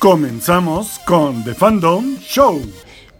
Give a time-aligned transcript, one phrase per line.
[0.00, 2.62] Comenzamos con The Fandom Show.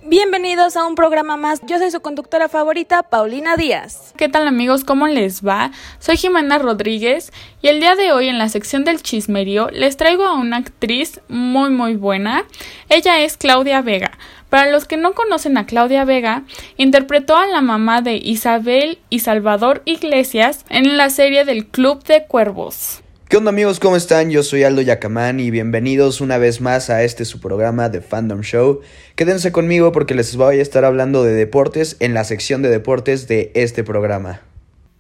[0.07, 1.61] Bienvenidos a un programa más.
[1.67, 4.15] Yo soy su conductora favorita, Paulina Díaz.
[4.17, 4.83] ¿Qué tal amigos?
[4.85, 5.73] ¿Cómo les va?
[5.99, 10.25] Soy Jimena Rodríguez y el día de hoy en la sección del chismerío les traigo
[10.25, 12.47] a una actriz muy muy buena.
[12.89, 14.13] Ella es Claudia Vega.
[14.49, 16.45] Para los que no conocen a Claudia Vega,
[16.79, 22.25] interpretó a la mamá de Isabel y Salvador Iglesias en la serie del Club de
[22.25, 23.03] Cuervos.
[23.31, 23.79] ¿Qué onda amigos?
[23.79, 24.29] ¿Cómo están?
[24.33, 28.41] Yo soy Aldo Yacamán y bienvenidos una vez más a este su programa de Fandom
[28.41, 28.81] Show.
[29.15, 33.29] Quédense conmigo porque les voy a estar hablando de deportes en la sección de deportes
[33.29, 34.41] de este programa.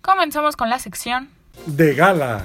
[0.01, 1.29] Comenzamos con la sección
[1.67, 2.45] de gala.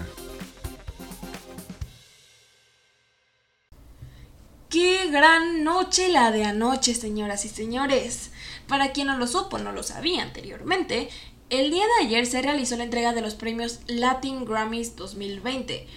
[4.71, 8.31] Qué gran noche la de anoche, señoras y señores.
[8.67, 11.09] Para quien no lo supo, no lo sabía anteriormente,
[11.49, 15.87] el día de ayer se realizó la entrega de los premios Latin Grammys 2020.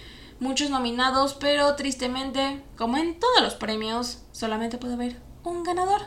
[0.40, 6.02] Muchos nominados, pero tristemente, como en todos los premios, solamente puede haber un ganador.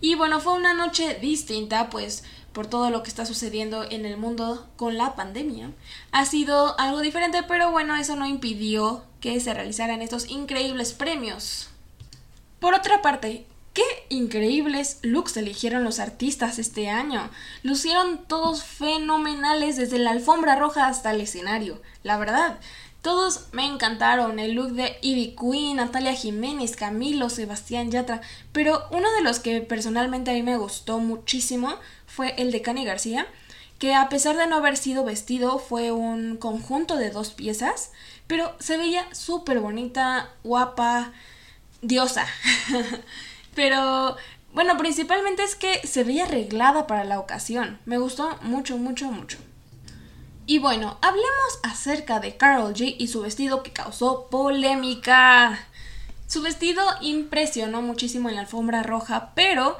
[0.00, 4.16] Y bueno, fue una noche distinta, pues por todo lo que está sucediendo en el
[4.16, 5.72] mundo con la pandemia.
[6.12, 11.68] Ha sido algo diferente, pero bueno, eso no impidió que se realizaran estos increíbles premios.
[12.60, 17.28] Por otra parte, Qué increíbles looks eligieron los artistas este año.
[17.64, 21.82] Lucieron todos fenomenales desde la alfombra roja hasta el escenario.
[22.04, 22.60] La verdad,
[23.02, 24.38] todos me encantaron.
[24.38, 28.20] El look de Ivy Queen, Natalia Jiménez, Camilo, Sebastián Yatra.
[28.52, 31.74] Pero uno de los que personalmente a mí me gustó muchísimo
[32.06, 33.26] fue el de Cani García,
[33.80, 37.90] que a pesar de no haber sido vestido, fue un conjunto de dos piezas.
[38.28, 41.12] Pero se veía súper bonita, guapa,
[41.82, 42.24] diosa.
[43.54, 44.16] Pero
[44.52, 47.78] bueno, principalmente es que se veía arreglada para la ocasión.
[47.86, 49.38] Me gustó mucho, mucho, mucho.
[50.46, 55.58] Y bueno, hablemos acerca de Carol G y su vestido que causó polémica.
[56.26, 59.78] Su vestido impresionó muchísimo en la alfombra roja, pero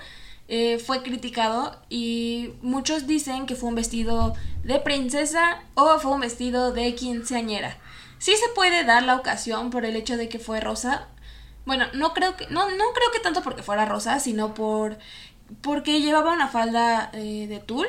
[0.48, 6.20] eh, fue criticado y muchos dicen que fue un vestido de princesa o fue un
[6.20, 7.77] vestido de quinceañera.
[8.18, 11.08] Sí se puede dar la ocasión por el hecho de que fue rosa,
[11.67, 14.98] bueno, no creo que, no, no creo que tanto porque fuera rosa, sino por
[15.61, 17.86] porque llevaba una falda eh, de tul.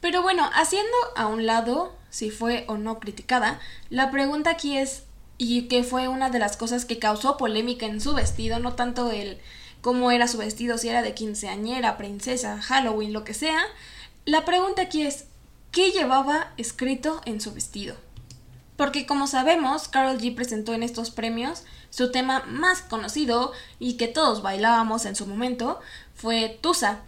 [0.00, 5.04] Pero bueno, haciendo a un lado si fue o no criticada, la pregunta aquí es,
[5.36, 9.10] y que fue una de las cosas que causó polémica en su vestido, no tanto
[9.10, 9.38] el
[9.80, 13.60] cómo era su vestido, si era de quinceañera, princesa, Halloween, lo que sea,
[14.24, 15.26] la pregunta aquí es,
[15.70, 17.94] ¿qué llevaba escrito en su vestido?
[18.78, 23.50] Porque como sabemos, Carol G presentó en estos premios su tema más conocido
[23.80, 25.80] y que todos bailábamos en su momento
[26.14, 27.00] fue Tusa.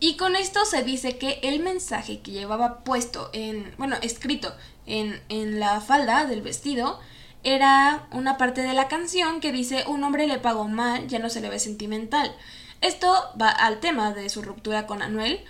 [0.00, 4.52] Y con esto se dice que el mensaje que llevaba puesto en, bueno, escrito
[4.84, 6.98] en, en la falda del vestido
[7.44, 11.30] era una parte de la canción que dice un hombre le pagó mal, ya no
[11.30, 12.34] se le ve sentimental.
[12.80, 15.44] Esto va al tema de su ruptura con Anuel,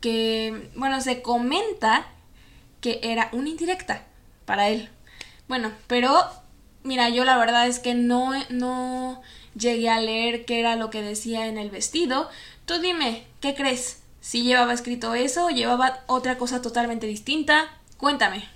[0.00, 2.08] que, bueno, se comenta
[2.80, 4.06] que era una indirecta
[4.52, 4.90] para él.
[5.48, 6.14] Bueno, pero
[6.82, 9.22] mira, yo la verdad es que no, no
[9.54, 12.28] llegué a leer qué era lo que decía en el vestido.
[12.66, 14.02] Tú dime, ¿qué crees?
[14.20, 17.70] ¿Si llevaba escrito eso o llevaba otra cosa totalmente distinta?
[17.96, 18.46] Cuéntame.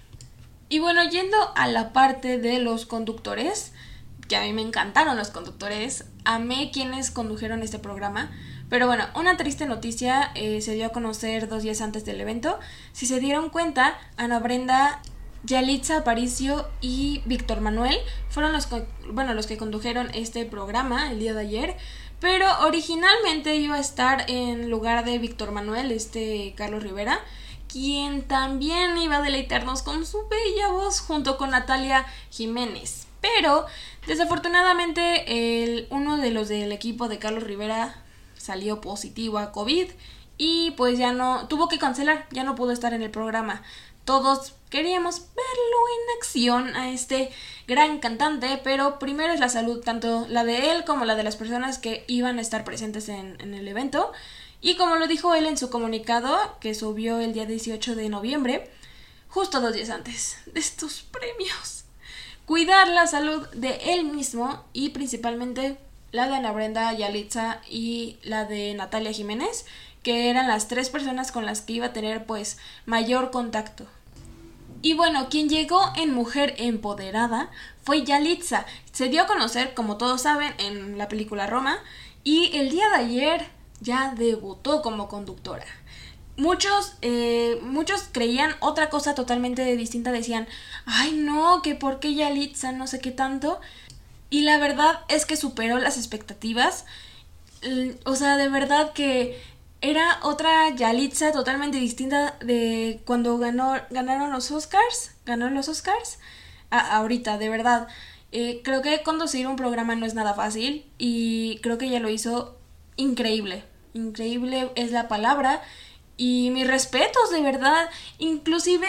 [0.69, 3.73] Y bueno, yendo a la parte de los conductores,
[4.29, 8.31] que a mí me encantaron los conductores, amé quienes condujeron este programa.
[8.69, 12.61] Pero bueno, una triste noticia eh, se dio a conocer dos días antes del evento.
[12.93, 15.01] Si se dieron cuenta, Ana Brenda
[15.47, 17.97] Yalitza Aparicio y Víctor Manuel
[18.29, 18.69] fueron los,
[19.13, 21.77] bueno, los que condujeron este programa el día de ayer.
[22.21, 27.21] Pero originalmente iba a estar en lugar de Víctor Manuel, este Carlos Rivera,
[27.69, 33.07] quien también iba a deleitarnos con su bella voz junto con Natalia Jiménez.
[33.21, 33.67] Pero
[34.07, 38.03] desafortunadamente el, uno de los del equipo de Carlos Rivera
[38.37, 39.91] salió positivo a COVID
[40.39, 43.63] y pues ya no tuvo que cancelar, ya no pudo estar en el programa
[44.07, 47.31] todos queríamos verlo en acción a este
[47.67, 51.37] gran cantante, pero primero es la salud, tanto la de él como la de las
[51.37, 54.13] personas que iban a estar presentes en, el evento.
[54.61, 58.71] Y como lo dijo él en su comunicado, que subió el día 18 de noviembre,
[59.29, 61.85] justo dos días antes de estos premios,
[62.47, 65.79] cuidar la salud de él mismo y principalmente
[66.13, 69.67] la de Ana Brenda Yalitza y la de Natalia Jiménez,
[70.03, 73.87] que eran las tres personas con las que iba a tener pues mayor contacto.
[74.87, 77.51] Y bueno, quien llegó en Mujer Empoderada
[77.83, 78.67] fue Yalitza.
[78.93, 81.81] Se dio a conocer, como todos saben, en la película Roma
[82.23, 83.49] y el día de ayer
[83.81, 85.65] ya debutó como conductora.
[86.37, 90.47] Muchos, eh, muchos creían otra cosa totalmente distinta, decían,
[90.85, 93.61] ay no, que por qué Yalitza, no sé qué tanto.
[94.31, 96.85] y la verdad es que superó las expectativas.
[98.05, 99.43] O sea, de verdad que
[99.81, 105.13] era otra Yalitza totalmente distinta de cuando ganó, ganaron los Oscars.
[105.25, 106.19] Ganó los Oscars.
[106.71, 107.89] ahorita, de verdad.
[108.33, 112.11] Eh, creo que conducir un programa no es nada fácil y creo que ella lo
[112.11, 112.59] hizo
[112.97, 113.65] increíble.
[113.95, 115.63] Increíble es la palabra.
[116.17, 117.91] Y mis respetos, de verdad.
[118.19, 118.89] Inclusive,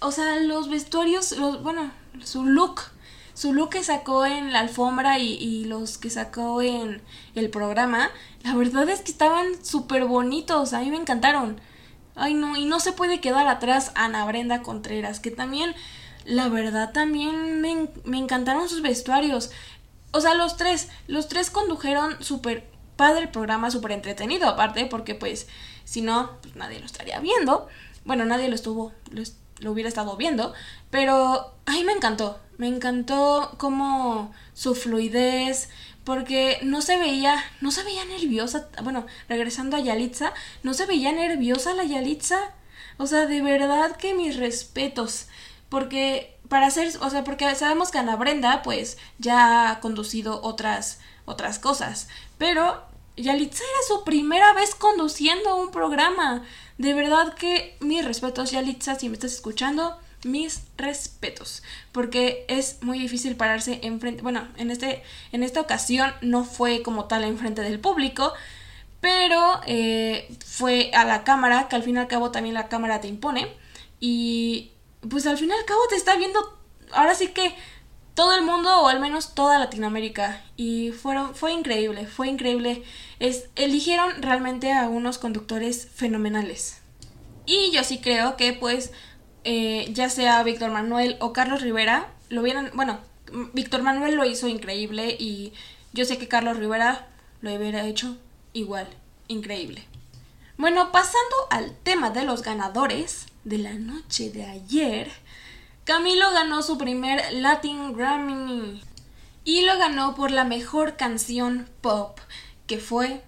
[0.00, 1.90] o sea, los vestuarios, los, bueno,
[2.22, 2.82] su look
[3.38, 7.00] su look que sacó en la alfombra y, los que sacó en
[7.36, 8.10] el programa,
[8.42, 11.60] la verdad es que estaban súper bonitos, a mí me encantaron.
[12.16, 15.76] Ay no, y no se puede quedar atrás Ana Brenda Contreras, que también,
[16.24, 19.52] la verdad, también me, me encantaron sus vestuarios.
[20.10, 25.14] O sea, los tres, los tres condujeron súper padre el programa, súper entretenido aparte, porque
[25.14, 25.46] pues
[25.84, 27.68] si no, pues nadie lo estaría viendo.
[28.04, 29.22] Bueno, nadie lo estuvo, lo,
[29.60, 30.52] lo hubiera estado viendo,
[30.90, 35.68] pero a mí me encantó, me encantó como su fluidez,
[36.04, 40.32] porque no se veía, no se veía nerviosa, bueno, regresando a Yalitza,
[40.62, 42.38] no se veía nerviosa la Yalitza.
[42.96, 45.26] O sea, de verdad que mis respetos,
[45.68, 51.00] porque para hacer, o sea, porque sabemos que Ana Brenda pues ya ha conducido otras
[51.26, 52.08] otras cosas,
[52.38, 52.82] pero
[53.16, 56.42] Yalitza era su primera vez conduciendo un programa.
[56.78, 62.98] De verdad que mis respetos, Yalitza, si me estás escuchando, mis respetos, porque es muy
[62.98, 65.02] difícil pararse enfrente, bueno, en, este,
[65.32, 68.32] en esta ocasión no fue como tal enfrente del público,
[69.00, 73.00] pero eh, fue a la cámara, que al fin y al cabo también la cámara
[73.00, 73.52] te impone,
[74.00, 74.72] y
[75.08, 76.40] pues al fin y al cabo te está viendo,
[76.92, 77.54] ahora sí que
[78.18, 82.82] todo el mundo, o al menos toda Latinoamérica, y fueron, fue increíble, fue increíble,
[83.20, 86.80] es, eligieron realmente a unos conductores fenomenales.
[87.46, 88.90] Y yo sí creo que pues
[89.44, 92.98] eh, ya sea Víctor Manuel o Carlos Rivera, lo vieran, bueno,
[93.52, 95.52] Víctor Manuel lo hizo increíble y
[95.92, 97.06] yo sé que Carlos Rivera
[97.40, 98.16] lo hubiera hecho
[98.52, 98.88] igual,
[99.28, 99.84] increíble.
[100.56, 105.08] Bueno, pasando al tema de los ganadores de la noche de ayer,
[105.88, 108.82] Camilo ganó su primer Latin Grammy
[109.42, 112.18] y lo ganó por la mejor canción pop,
[112.66, 113.22] que fue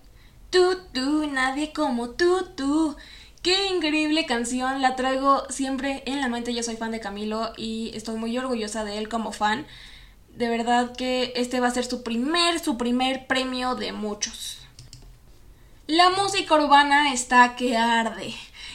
[0.50, 2.98] Tú, tú, nadie como tú, tú.
[3.40, 7.92] Qué increíble canción, la traigo siempre en la mente, yo soy fan de Camilo y
[7.94, 9.66] estoy muy orgullosa de él como fan.
[10.28, 14.58] De verdad que este va a ser su primer, su primer premio de muchos.
[15.86, 18.34] La música urbana está que arde.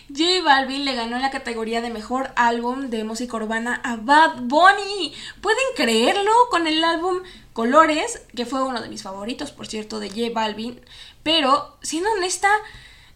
[0.09, 4.41] J Balvin le ganó en la categoría de mejor álbum de música urbana a Bad
[4.41, 5.13] Bunny.
[5.41, 6.31] ¿Pueden creerlo?
[6.51, 7.21] Con el álbum
[7.53, 10.81] Colores, que fue uno de mis favoritos, por cierto, de J Balvin.
[11.23, 12.49] Pero, siendo honesta,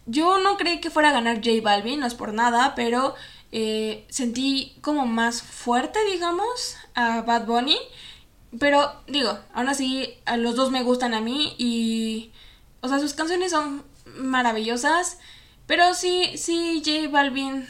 [0.06, 3.14] yo no creí que fuera a ganar J Balvin, no es por nada, pero
[3.52, 7.78] eh, sentí como más fuerte, digamos, a Bad Bunny.
[8.58, 12.32] Pero digo, aún así, a los dos me gustan a mí y...
[12.80, 13.84] O sea, sus canciones son
[14.16, 15.18] maravillosas.
[15.70, 17.64] Pero sí, sí, J Balvin,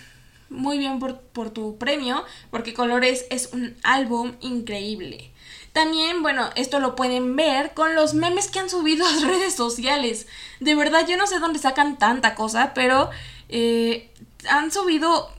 [0.48, 5.30] muy bien por, por tu premio, porque Colores es un álbum increíble.
[5.74, 10.28] También, bueno, esto lo pueden ver con los memes que han subido a redes sociales.
[10.60, 13.10] De verdad, yo no sé dónde sacan tanta cosa, pero
[13.50, 14.10] eh,
[14.48, 15.30] han subido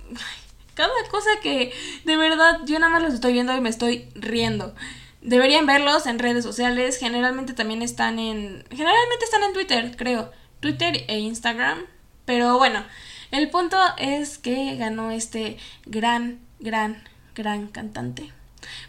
[0.75, 1.73] cada cosa que
[2.05, 4.75] de verdad yo nada más los estoy viendo y me estoy riendo.
[5.23, 6.99] Deberían verlos en redes sociales.
[6.99, 8.63] Generalmente también están en.
[8.69, 10.29] Generalmente están en Twitter, creo.
[10.59, 11.87] Twitter e Instagram.
[12.31, 12.81] Pero bueno,
[13.31, 17.03] el punto es que ganó este gran, gran,
[17.35, 18.31] gran cantante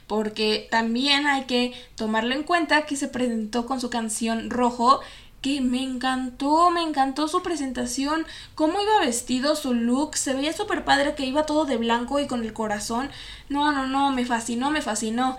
[0.06, 5.00] porque también hay que tomarlo en cuenta que se presentó con su canción Rojo
[5.40, 10.84] que me encantó, me encantó su presentación, cómo iba vestido, su look, se veía súper
[10.84, 13.10] padre que iba todo de blanco y con el corazón.
[13.48, 15.36] No, no, no, me fascinó, me fascinó.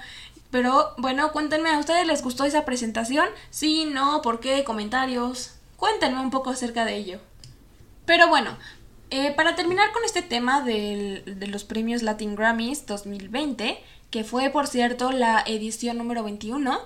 [0.51, 3.29] Pero bueno, cuéntenme, ¿a ustedes les gustó esa presentación?
[3.49, 4.65] Sí, no, ¿por qué?
[4.65, 5.53] Comentarios.
[5.77, 7.21] Cuéntenme un poco acerca de ello.
[8.05, 8.57] Pero bueno,
[9.09, 14.67] eh, para terminar con este tema de los premios Latin Grammys 2020, que fue por
[14.67, 16.79] cierto la edición número 21,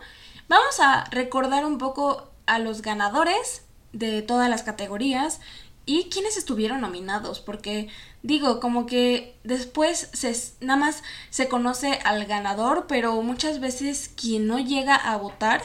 [0.48, 5.40] vamos a recordar un poco a los ganadores de todas las categorías
[5.86, 7.88] y quienes estuvieron nominados, porque
[8.22, 14.48] digo, como que después se, nada más se conoce al ganador, pero muchas veces quien
[14.48, 15.64] no llega a votar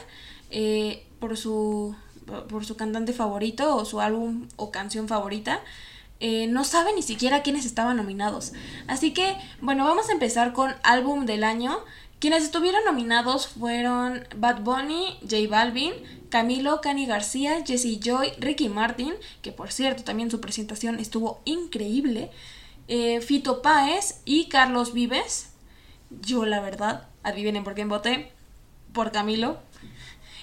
[0.51, 1.97] eh, por, su,
[2.49, 5.61] por su cantante favorito o su álbum o canción favorita,
[6.21, 8.53] eh, no sabe ni siquiera quiénes estaban nominados.
[8.87, 11.79] Así que, bueno, vamos a empezar con álbum del año.
[12.21, 15.93] Quienes estuvieron nominados fueron Bad Bunny, J Balvin,
[16.29, 22.31] Camilo, Cani García, Jesse Joy, Ricky Martin, que por cierto también su presentación estuvo increíble,
[22.87, 25.51] eh, Fito Páez y Carlos Vives.
[26.21, 28.31] Yo la verdad, adivinen por quién voté,
[28.93, 29.59] por Camilo.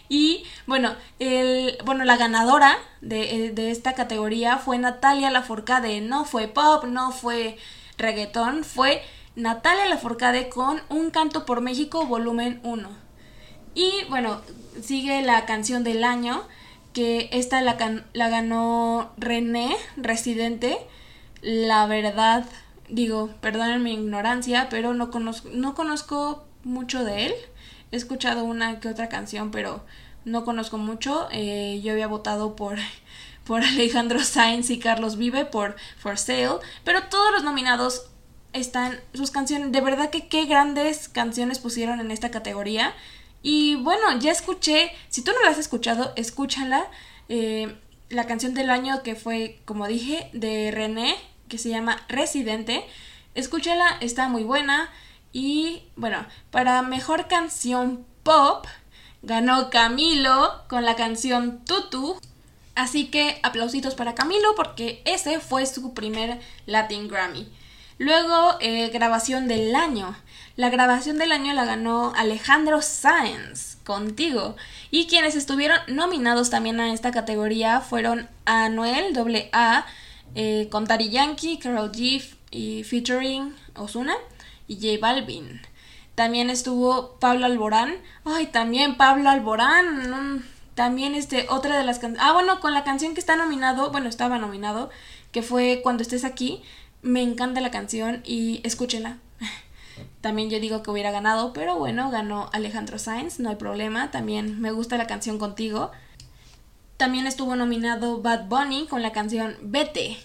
[0.09, 6.01] Y bueno, el, bueno la ganadora de, de esta categoría fue Natalia Lafourcade.
[6.01, 7.57] No fue pop, no fue
[7.97, 9.03] reggaetón, fue
[9.35, 12.89] Natalia Lafourcade con Un canto por México volumen 1.
[13.75, 14.41] Y bueno,
[14.81, 16.43] sigue la canción del año,
[16.91, 17.77] que esta la,
[18.13, 20.77] la ganó René, Residente.
[21.41, 22.45] La verdad,
[22.89, 25.09] digo, perdonen mi ignorancia, pero no
[25.53, 27.33] no conozco mucho de él.
[27.91, 29.83] He escuchado una que otra canción, pero
[30.25, 31.27] no conozco mucho.
[31.31, 32.77] Eh, yo había votado por,
[33.45, 38.09] por Alejandro Sainz y Carlos Vive por For Sale, pero todos los nominados
[38.53, 39.71] están sus canciones.
[39.71, 42.93] De verdad que qué grandes canciones pusieron en esta categoría.
[43.41, 46.87] Y bueno, ya escuché, si tú no la has escuchado, escúchala.
[47.29, 47.75] Eh,
[48.09, 51.15] la canción del año que fue, como dije, de René,
[51.47, 52.83] que se llama Residente.
[53.35, 54.89] Escúchala, está muy buena.
[55.31, 58.65] Y bueno, para mejor canción pop,
[59.21, 62.19] ganó Camilo con la canción Tutu.
[62.75, 67.51] Así que aplausitos para Camilo porque ese fue su primer Latin Grammy.
[67.97, 70.15] Luego, eh, grabación del año.
[70.55, 74.55] La grabación del año la ganó Alejandro Sáenz, contigo.
[74.89, 79.13] Y quienes estuvieron nominados también a esta categoría fueron Anuel
[79.51, 79.85] AA,
[80.35, 84.15] eh, con Daddy Yankee, Carol G y featuring Osuna
[84.69, 85.59] y J Balvin.
[86.15, 87.95] También estuvo Pablo Alborán.
[88.23, 90.45] Ay, también Pablo Alborán.
[90.75, 92.21] también este, otra de las canciones.
[92.25, 94.89] Ah, bueno, con la canción que está nominado, bueno, estaba nominado,
[95.31, 96.61] que fue Cuando estés aquí.
[97.01, 99.17] Me encanta la canción y escúchenla.
[100.21, 104.11] También yo digo que hubiera ganado, pero bueno, ganó Alejandro Sainz, no hay problema.
[104.11, 105.91] También me gusta la canción contigo.
[106.97, 110.17] También estuvo nominado Bad Bunny con la canción Vete.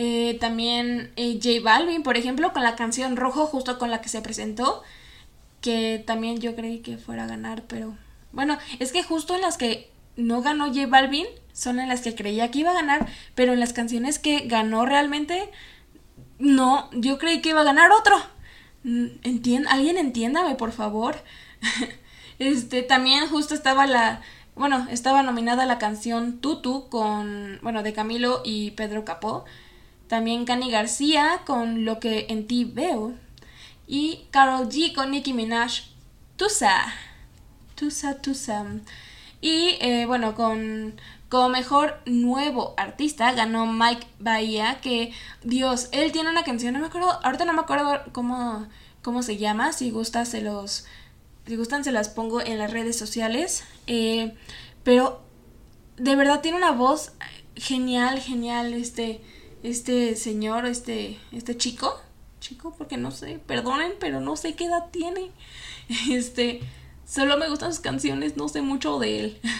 [0.00, 4.08] Eh, también eh, J Balvin, por ejemplo, con la canción Rojo, justo con la que
[4.08, 4.84] se presentó.
[5.60, 7.96] Que también yo creí que fuera a ganar, pero
[8.30, 12.14] bueno, es que justo en las que no ganó J Balvin son en las que
[12.14, 15.50] creía que iba a ganar, pero en las canciones que ganó realmente,
[16.38, 18.16] no, yo creí que iba a ganar otro.
[18.84, 21.16] Mm, alguien entiéndame, por favor.
[22.38, 24.22] este, también justo estaba la,
[24.54, 29.44] bueno, estaba nominada la canción Tutu con, bueno, de Camilo y Pedro Capó.
[30.08, 33.14] También Cani García con Lo que en ti veo.
[33.86, 35.84] Y Carol G con Nicki Minaj,
[36.36, 36.92] Tusa.
[37.74, 38.64] Tusa, Tusa.
[39.40, 40.94] Y eh, bueno, con
[41.28, 45.12] como mejor nuevo artista ganó Mike Bahía, que
[45.42, 48.66] Dios, él tiene una canción, no me acuerdo, ahorita no me acuerdo cómo,
[49.02, 50.86] cómo se llama, si gustan se los,
[51.46, 54.34] si gustan se las pongo en las redes sociales, eh,
[54.84, 55.20] pero
[55.98, 57.12] de verdad tiene una voz
[57.56, 59.20] genial, genial, este,
[59.62, 62.00] este señor, este, este chico,
[62.40, 65.30] chico, porque no sé, perdonen, pero no sé qué edad tiene,
[66.10, 66.60] este,
[67.06, 69.40] solo me gustan sus canciones, no sé mucho de él.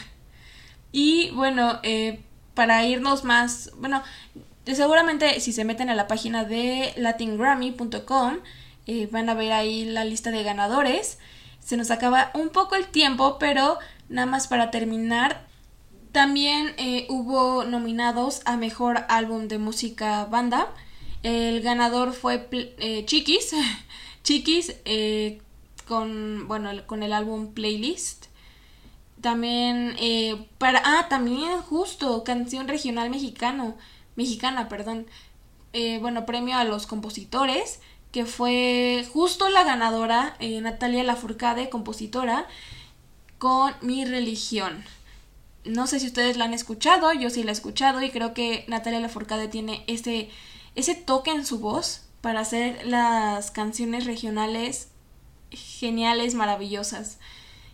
[0.90, 2.20] Y bueno, eh,
[2.54, 4.02] para irnos más, bueno,
[4.64, 8.38] seguramente si se meten a la página de latingrammy.com
[8.90, 11.18] eh, van a ver ahí la lista de ganadores.
[11.60, 13.78] Se nos acaba un poco el tiempo, pero
[14.08, 15.46] nada más para terminar.
[16.18, 20.74] También eh, hubo nominados a Mejor Álbum de Música Banda.
[21.22, 22.48] El ganador fue
[23.06, 23.54] Chiquis.
[24.24, 24.74] Chiquis
[25.86, 28.26] con, bueno, con el álbum Playlist.
[29.20, 33.76] También, eh, para, ah, también justo, canción regional mexicano,
[34.16, 35.06] mexicana, perdón.
[35.72, 37.78] Eh, bueno, premio a los compositores,
[38.10, 42.48] que fue justo la ganadora, eh, Natalia Lafourcade, compositora,
[43.38, 44.84] con Mi Religión.
[45.68, 48.64] No sé si ustedes la han escuchado, yo sí la he escuchado y creo que
[48.68, 50.30] Natalia Lafourcade tiene ese,
[50.74, 54.88] ese toque en su voz para hacer las canciones regionales
[55.50, 57.18] geniales, maravillosas.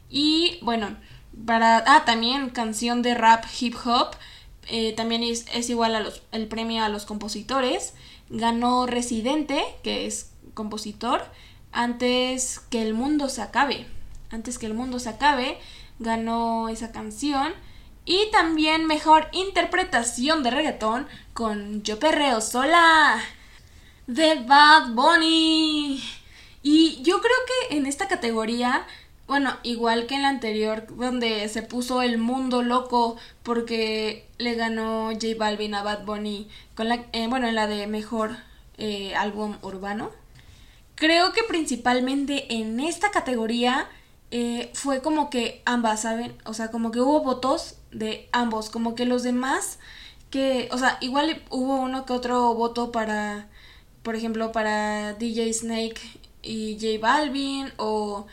[0.09, 0.97] Y bueno,
[1.47, 4.17] para, ah, también canción de rap hip hop.
[4.69, 7.95] Eh, también es, igual a los, el premio a los compositores.
[8.31, 11.23] Ganó Residente, que es compositor,
[11.73, 13.87] antes que el mundo se acabe.
[14.31, 15.59] Antes que el mundo se acabe,
[15.99, 17.53] ganó esa canción.
[18.05, 23.23] Y también mejor interpretación de reggaetón con Yo Perreo Sola
[24.07, 26.03] de Bad Bunny.
[26.63, 27.37] Y yo creo
[27.69, 28.87] que en esta categoría
[29.27, 35.11] bueno, igual que en la anterior, donde se puso el mundo loco porque le ganó
[35.13, 38.37] J Balvin a Bad Bunny, con la, eh, bueno, en la de mejor
[38.77, 40.11] eh, álbum urbano.
[40.95, 43.89] Creo que principalmente en esta categoría
[44.37, 46.37] eh, fue como que ambas, ¿saben?
[46.45, 49.79] O sea, como que hubo votos de ambos, como que los demás
[50.31, 53.49] que, o sea, igual hubo uno que otro voto para,
[54.03, 56.01] por ejemplo, para DJ Snake
[56.43, 58.27] y J Balvin o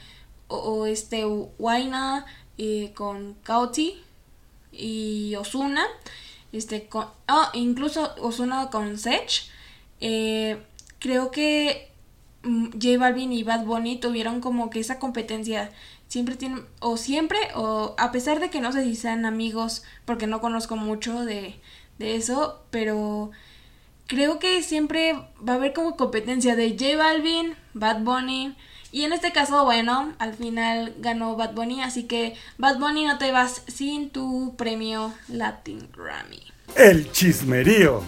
[0.52, 1.26] o, este
[1.60, 2.26] Waina,
[2.58, 4.02] eh, con Kauti
[4.72, 5.86] y Osuna.
[6.52, 9.50] Este, con, oh, incluso Osuna con Sech.
[10.02, 10.62] Eh,
[11.00, 11.91] creo que
[12.44, 15.72] J Balvin y Bad Bunny tuvieron como que esa competencia.
[16.08, 20.28] Siempre tienen, o siempre, o a pesar de que no sé si sean amigos, porque
[20.28, 21.56] no conozco mucho de,
[22.00, 23.32] de eso, pero
[24.08, 25.14] creo que siempre
[25.48, 28.56] va a haber como competencia de J Balvin, Bad Bunny.
[28.92, 33.18] Y en este caso, bueno, al final ganó Bad Bunny, así que Bad Bunny no
[33.18, 36.42] te vas sin tu premio Latin Grammy.
[36.76, 38.04] El chismerío.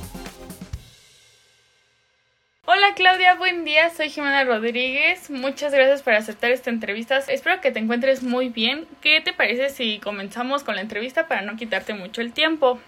[2.65, 5.29] Hola Claudia, buen día, soy Jimena Rodríguez.
[5.29, 7.17] Muchas gracias por aceptar esta entrevista.
[7.17, 8.88] Espero que te encuentres muy bien.
[9.01, 12.79] ¿Qué te parece si comenzamos con la entrevista para no quitarte mucho el tiempo?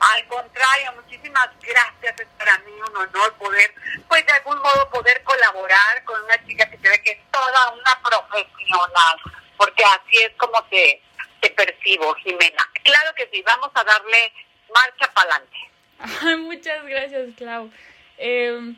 [0.00, 2.20] Al contrario, muchísimas gracias.
[2.20, 3.74] Es para mí un honor poder,
[4.08, 7.72] pues de algún modo poder colaborar con una chica que se ve que es toda
[7.72, 9.20] una profesional,
[9.58, 11.02] porque así es como te,
[11.42, 12.66] te percibo, Jimena.
[12.82, 14.32] Claro que sí, vamos a darle
[14.74, 15.56] marcha para adelante.
[16.48, 17.70] Muchas gracias, Clau.
[18.16, 18.74] Eh,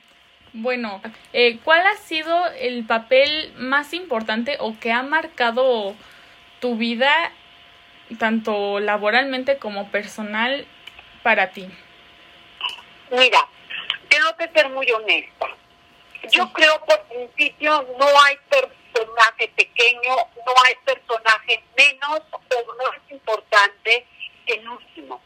[0.52, 1.00] bueno,
[1.33, 5.95] eh, ¿cuál ha sido el papel más importante o que ha marcado
[6.61, 7.33] tu vida,
[8.19, 10.67] tanto laboralmente como personal,
[11.23, 11.69] para ti?
[13.11, 13.47] Mira,
[14.09, 15.47] tengo que ser muy honesta.
[16.31, 24.07] Yo creo por principio no hay personaje pequeño, no hay personaje menos o más importante
[24.47, 25.21] que el último.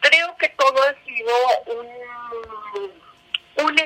[0.00, 1.34] Creo que todo ha sido
[1.66, 3.78] un, un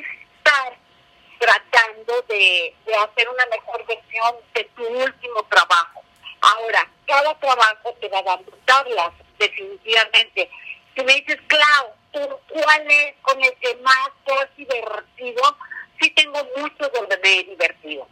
[1.38, 6.02] tratando de, de hacer una mejor versión de tu último trabajo.
[6.40, 10.50] Ahora, cada trabajo te va dando tablas, definitivamente
[10.94, 11.94] si me dices, Clau,
[12.48, 15.56] ¿cuál es con el que más has divertido?
[16.00, 18.06] Sí tengo muchos donde me he divertido.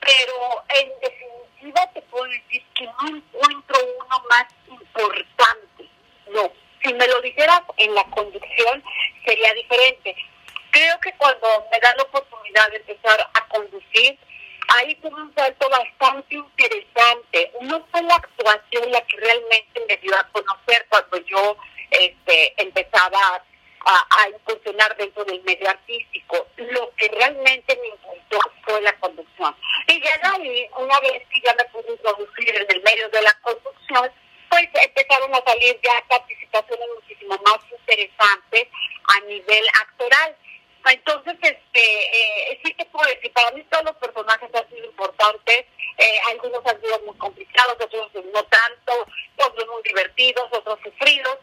[0.00, 5.90] Pero en definitiva te puedo decir que no encuentro uno más importante.
[6.32, 6.50] No.
[6.82, 8.82] Si me lo dijeras en la conducción,
[9.26, 10.16] sería diferente.
[10.70, 14.18] Creo que cuando me da la oportunidad de empezar a conducir,
[14.68, 17.52] ahí tuve un salto bastante interesante.
[17.62, 21.56] No fue la actuación la que realmente me dio a conocer cuando yo
[21.90, 23.42] este, empezaba
[23.86, 26.48] a, incursionar dentro del medio artístico.
[26.56, 29.54] Lo que realmente me impulsó fue la conducción.
[29.86, 33.22] Y ya de ahí, una vez que ya me pude introducir en el medio de
[33.22, 34.10] la conducción,
[34.50, 38.68] pues empezaron a salir ya participaciones muchísimo más interesantes
[39.08, 40.36] a nivel actoral.
[41.76, 45.66] Entonces, este, eh, sí te puedo decir, para mí todos los personajes han sido importantes,
[45.98, 51.38] eh, algunos han sido muy complicados, otros no tanto, otros muy divertidos, otros sufridos,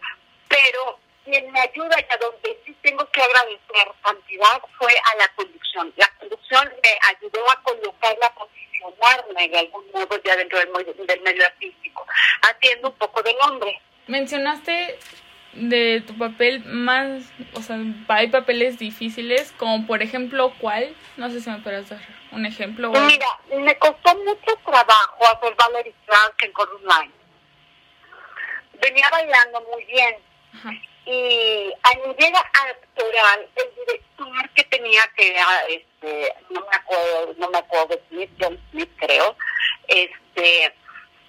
[0.47, 5.27] pero quien me ayuda y a donde sí tengo que agradecer cantidad fue a la
[5.35, 5.93] conducción.
[5.95, 11.21] La conducción me ayudó a colocarla, a posicionarme de algún modo ya dentro del, del
[11.21, 12.05] medio artístico,
[12.41, 13.81] haciendo un poco de nombre.
[14.07, 14.99] Mencionaste
[15.53, 17.23] de tu papel más,
[17.63, 17.77] sea,
[18.09, 20.95] hay papeles difíciles, como por ejemplo, ¿cuál?
[21.17, 21.99] No sé si me puedes dar
[22.31, 22.91] un ejemplo.
[22.91, 27.11] Mira, me costó mucho trabajo hacer Valerie Frank en Chorus Line.
[28.81, 30.15] Venía bailando muy bien,
[31.05, 35.35] y a nivel actoral, el director que tenía que
[35.69, 39.37] este, no me acuerdo, no me acuerdo de Smith, John Smith creo,
[39.87, 40.65] este,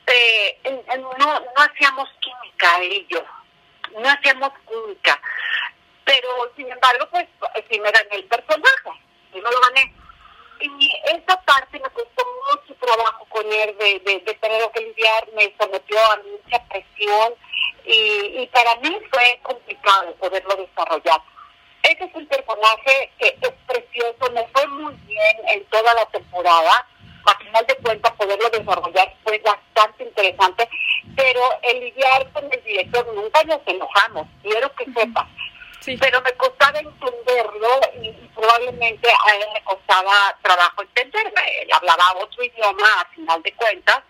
[0.06, 0.60] eh,
[0.98, 3.24] no, no hacíamos química él y yo,
[4.00, 5.20] no hacíamos química,
[6.04, 7.26] pero sin embargo, pues
[7.70, 8.90] sí me gané el personaje,
[9.32, 9.94] y no lo gané.
[10.60, 15.28] Y esa parte me costó mucho trabajo con él de, de, de tener que lidiar,
[15.34, 17.34] me sometió a mucha presión,
[17.84, 21.20] y, y para mí fue complicado poderlo desarrollar.
[21.82, 25.92] Ese es un personaje que es precioso, me fue muy bien en toda
[27.26, 30.68] A final de cuentas, poderlo desarrollar fue bastante interesante,
[31.16, 35.26] pero el lidiar con el director nunca nos enojamos, quiero que sepas.
[35.80, 35.96] Sí.
[36.00, 41.42] Pero me costaba entenderlo y, y, probablemente a él le costaba trabajo entenderme.
[41.60, 44.00] Él hablaba otro idioma a final de cuentas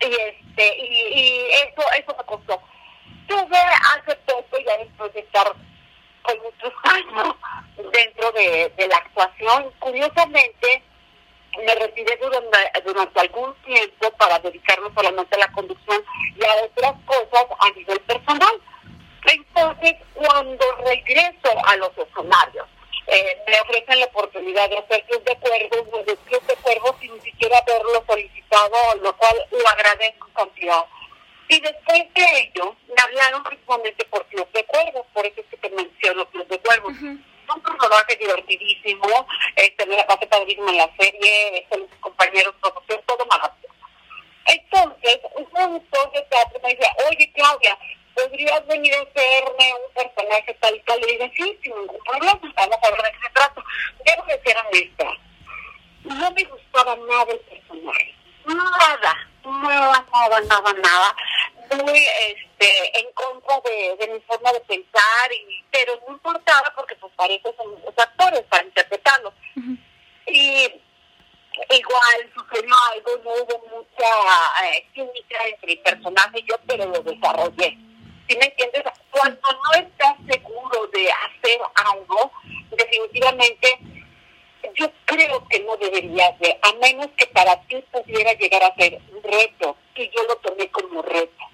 [0.00, 2.62] y este y, y eso eso me costó
[3.32, 5.46] tuve hace poco, ya después de estar
[6.22, 7.34] con muchos años
[7.92, 10.82] dentro de, de la actuación, curiosamente
[11.58, 16.02] me retiré durante, durante algún tiempo para dedicarme solamente a la conducción
[16.36, 18.60] y a otras cosas a nivel personal.
[19.24, 22.66] Entonces, cuando regreso a los escenarios,
[23.06, 27.14] eh, me ofrecen la oportunidad de hacer Club de Cuervos, de Club de Cuervos sin
[27.14, 30.84] ni siquiera haberlo solicitado, lo cual lo agradezco cantidad.
[31.48, 35.56] Y después de ello, me hablaron principalmente por Club de Cuervos, por eso es que
[35.56, 36.92] te menciono Club de Cuervos.
[37.48, 39.26] Un personaje divertidísimo,
[39.56, 43.74] este, la pasé padrísimo en la serie, este, los compañeros, todo, todo maravilloso.
[44.46, 47.78] Entonces, un productor de teatro me dice, oye Claudia,
[48.14, 51.00] ¿podrías venir a hacerme un personaje tal y tal?
[51.00, 53.64] Le dije, sí, sin ningún problema, vamos a ver de qué se trata.
[54.04, 55.04] Debo de ser honesta,
[56.04, 58.14] no me gustaba nada el personaje,
[58.46, 61.16] nada, nada, nada, nada.
[61.74, 66.94] Muy este, en contra de, de mi forma de pensar, y, pero no importaba porque
[66.96, 69.32] pues para eso son los actores, para interpretarlos.
[70.26, 70.70] Y
[71.70, 77.02] igual sucedió algo, no hubo mucha eh, química entre el personaje y yo, pero lo
[77.02, 77.78] desarrollé.
[78.28, 78.84] ¿Sí me entiendes?
[79.10, 82.32] Cuando no estás seguro de hacer algo,
[82.70, 83.78] definitivamente
[84.74, 89.00] yo creo que no deberías de, a menos que para ti pudiera llegar a ser
[89.10, 91.44] un reto, y yo lo tomé como reto.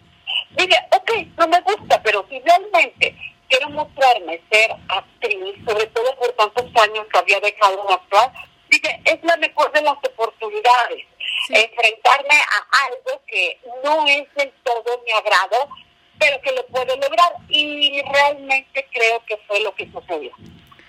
[0.58, 3.14] Dije, ok, no me gusta, pero si realmente
[3.48, 8.32] quiero mostrarme ser actriz, sobre todo por tantos años que había dejado de actuar,
[8.68, 11.04] dije, es la mejor de las oportunidades.
[11.48, 15.68] Enfrentarme a algo que no es del todo mi agrado,
[16.18, 17.34] pero que lo puedo lograr.
[17.48, 20.32] Y realmente creo que fue lo que sucedió.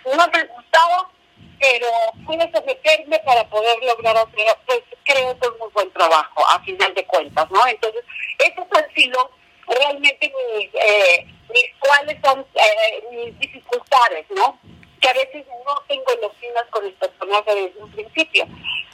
[0.05, 1.11] No me gustaba,
[1.59, 1.87] pero
[2.25, 6.91] pude someterme para poder lograr hacer, pues creo que es muy buen trabajo, a final
[6.95, 7.67] de cuentas, ¿no?
[7.67, 8.03] Entonces,
[8.39, 9.29] esos han sido
[9.69, 14.59] realmente mis, eh, mis cuáles son eh, mis dificultades, ¿no?
[15.01, 16.31] Que a veces no tengo los
[16.69, 18.45] con el personaje desde un principio.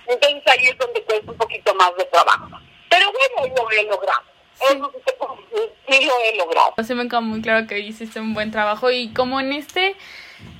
[0.07, 2.47] Entonces ahí es donde cuesta un poquito más de trabajo.
[2.89, 4.21] Pero bueno, lo he logrado.
[4.53, 4.79] Sí.
[5.89, 6.73] sí lo he logrado.
[6.83, 9.95] Se me queda muy claro que hiciste un buen trabajo y como en este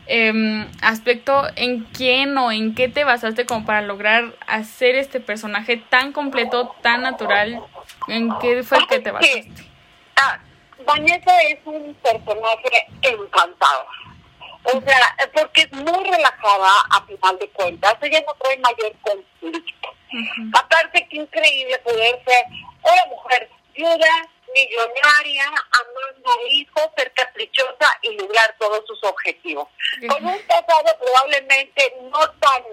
[0.07, 5.77] eh, aspecto, ¿en quién o en qué te basaste como para lograr hacer este personaje
[5.77, 7.63] tan completo, tan natural?
[8.07, 9.74] ¿En qué fue que te basaste?
[10.17, 10.39] Ah,
[10.85, 13.87] Vanessa es un personaje encantador.
[14.73, 19.89] O sea, porque es muy relajada a final de cuentas, ella no trae mayor conflicto.
[20.11, 20.59] Uh -huh.
[20.59, 22.45] Aparte que increíble poder ser
[22.81, 29.67] una mujer viuda, millonaria, amando a hijos, ser caprichosa y lograr todos sus objetivos.
[29.67, 30.07] Uh -huh.
[30.07, 32.63] Con un pasado probablemente no tan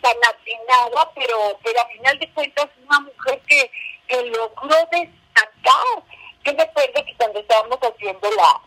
[0.00, 3.70] tan atinado, pero, pero a final de cuentas una mujer que,
[4.08, 6.02] que logró destacar.
[6.46, 8.60] Yo me acuerdo que cuando estábamos haciendo la,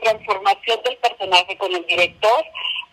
[0.00, 2.42] transformación del personaje con el director,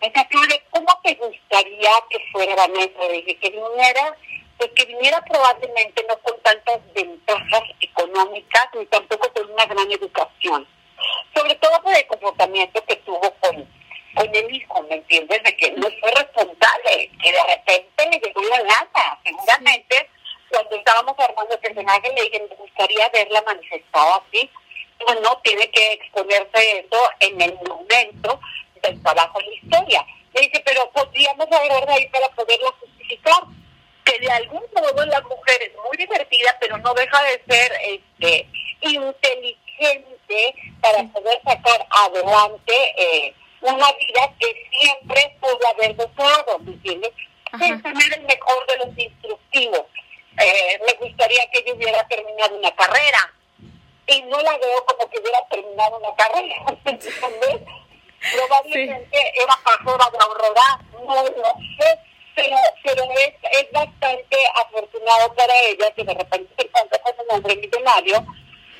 [0.02, 3.08] me decía, ¿cómo te gustaría que fuera Vanessa?
[3.10, 4.14] Dije, que viniera,
[4.58, 10.68] pues que viniera probablemente no con tantas ventajas económicas, ni tampoco con una gran educación.
[11.34, 13.66] Sobre todo por el comportamiento que tuvo con,
[14.14, 15.42] con el hijo, ¿me entiendes?
[15.44, 20.10] De que no fue responsable, que de repente le llegó la lana, seguramente.
[20.50, 24.50] Cuando estábamos armando el personaje, le dije, me gustaría verla manifestada así,
[25.22, 28.40] no tiene que exponerse eso en el momento
[28.82, 30.06] del trabajo en la historia.
[30.34, 33.42] Le dice, pero podríamos de ahí para poderlo justificar.
[34.04, 38.46] Que de algún modo la mujer es muy divertida, pero no deja de ser este
[38.80, 47.12] inteligente para poder sacar adelante eh, una vida que siempre pudo haber deseado, ¿me entiendes?
[47.52, 49.84] Es tener el mejor de los instructivos.
[50.40, 53.32] Eh, me gustaría que yo hubiera terminado una carrera,
[54.08, 56.56] y no la veo como que hubiera terminado una carrera.
[58.34, 59.40] Probablemente sí.
[59.42, 61.98] era pasora de Aurora, no lo sé,
[62.34, 67.36] pero, pero es, es bastante afortunado para ella que de repente se encuentra con un
[67.36, 68.26] hombre millonario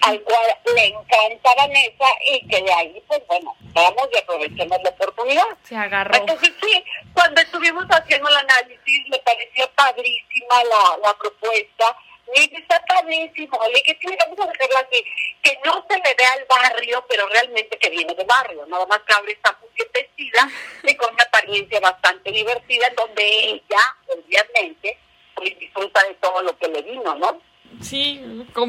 [0.08, 4.90] al cual le encanta Vanessa y que de ahí, pues bueno, vamos y aprovechemos la
[4.90, 5.46] oportunidad.
[5.64, 6.16] Se agarró.
[6.16, 11.96] Entonces sí, cuando estuvimos haciendo el análisis, me pareció padrísima la, la propuesta
[12.34, 15.04] y está padrísimo, le que sí, vamos a dejarlo así,
[15.42, 19.00] que no se le vea al barrio, pero realmente que viene de barrio, nada más
[19.00, 20.48] que ahora está muy vestida
[20.82, 24.98] y con una apariencia bastante divertida, donde ella, obviamente,
[25.34, 27.40] pues disfruta de todo lo que le vino, ¿no?
[27.80, 28.20] Sí,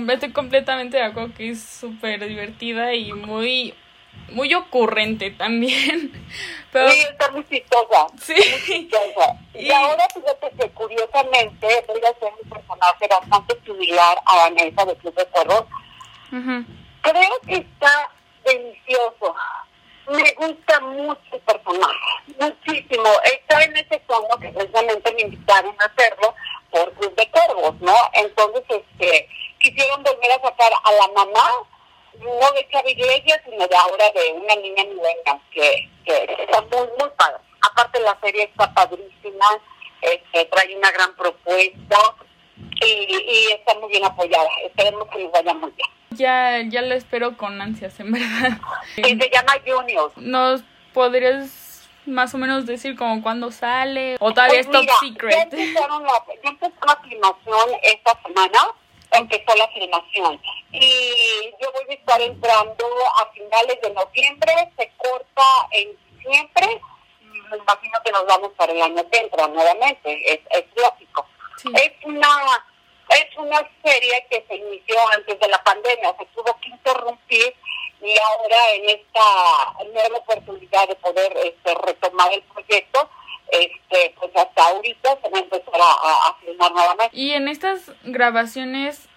[0.09, 3.73] estoy completamente de acuerdo que es súper divertida y muy
[4.31, 6.11] muy ocurrente también.
[6.71, 6.89] Pero...
[6.91, 8.07] Sí, está muy chistosa.
[8.21, 8.33] Sí.
[8.33, 9.37] Muy chistosa.
[9.53, 14.85] Y, y ahora fíjate que curiosamente voy a ser un personaje bastante similar a Vanessa
[14.85, 15.65] de Club de Cuervos.
[16.31, 16.65] Uh -huh.
[17.01, 18.11] Creo que está
[18.45, 19.35] delicioso.
[20.09, 21.93] Me gusta mucho el personaje,
[22.39, 23.09] muchísimo.
[23.25, 26.33] Está en ese tono que precisamente me invitaron a hacerlo
[26.71, 27.95] por Club de Cuervos, ¿no?
[28.13, 31.49] Entonces, este, quisieron volver a sacar a la mamá
[32.19, 36.87] no de Xavi Iglesias, sino de ahora de una niña nueva que, que está muy,
[36.99, 37.37] muy padre.
[37.61, 39.45] Aparte la serie está padrísima,
[40.01, 41.97] este, trae una gran propuesta
[42.81, 44.49] y, y está muy bien apoyada.
[44.65, 45.89] Esperemos que nos vaya muy bien.
[46.11, 48.59] Ya, ya lo espero con ansias, en verdad.
[48.97, 50.11] Y se llama Junior.
[50.17, 54.17] ¿Nos podrías más o menos decir como cuándo sale?
[54.19, 55.31] ¿O todavía pues es top mira, secret?
[55.31, 58.59] Ya empezaron la, ya empezó la filmación esta semana
[59.11, 60.41] empezó la filmación.
[60.71, 62.85] Y yo voy a estar entrando
[63.19, 66.81] a finales de noviembre, se corta en diciembre,
[67.21, 71.25] me imagino que nos vamos para el año que entra nuevamente, es, es lógico.
[71.73, 72.63] Es una
[73.09, 77.55] es una serie que se inició antes de la pandemia, se tuvo que interrumpir
[78.01, 83.09] y ahora en esta nueva oportunidad de poder este, retomar el proyecto,
[83.51, 87.17] este, pues hasta ahorita se va a empezar a, a filmar nuevamente.
[87.17, 89.07] Y en estas grabaciones,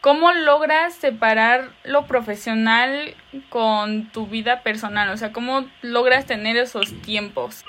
[0.00, 3.16] ¿cómo logras separar lo profesional
[3.48, 5.10] con tu vida personal?
[5.10, 7.64] O sea, ¿cómo logras tener esos tiempos?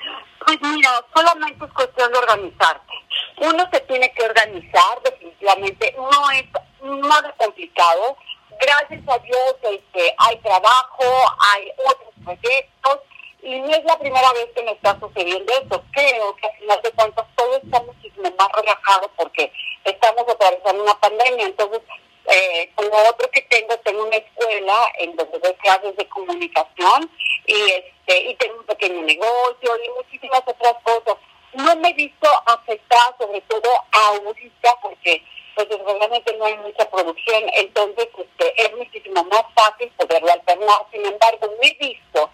[0.45, 2.93] Pues mira, solamente es cuestión de organizarte.
[3.37, 6.45] Uno se tiene que organizar, definitivamente, no es
[6.81, 8.17] nada complicado.
[8.59, 11.03] Gracias a Dios este, hay trabajo,
[11.39, 12.99] hay otros proyectos,
[13.41, 15.83] y no es la primera vez que me está sucediendo esto.
[15.91, 17.95] Creo que al final de cuentas todos estamos
[18.37, 19.51] más relajados porque
[19.83, 21.45] estamos atravesando una pandemia.
[21.45, 21.81] Entonces,
[22.25, 27.09] eh, como otro que tengo, tengo una escuela en donde doy clases de comunicación
[27.47, 31.17] y este y tengo un pequeño negocio y muchísimas otras cosas.
[31.53, 35.23] No me he visto afectada, sobre todo ahorita, porque
[35.55, 40.85] pues realmente no hay mucha producción, entonces este, es muchísimo más fácil poderlo alternar.
[40.91, 42.29] Sin embargo, me he visto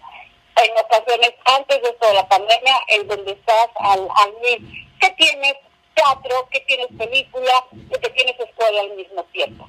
[0.64, 4.34] en ocasiones antes de toda la pandemia en donde estás al, al
[5.00, 5.54] que tienes
[5.94, 7.64] teatro, que tienes película,
[8.00, 9.68] que tienes escuela al mismo tiempo.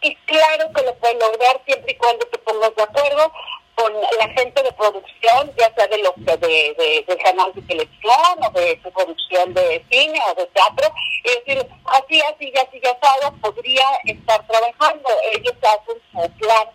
[0.00, 3.32] Y claro que lo puedes lograr siempre y cuando te pongas de acuerdo
[3.74, 8.38] con la gente de producción, ya sea de los de, de, de, canal de televisión
[8.44, 10.92] o de, producción de cine o de teatro,
[11.24, 15.08] y decir, así, así, así, ya sabes, podría estar trabajando.
[15.32, 16.68] Ellos hacen su plan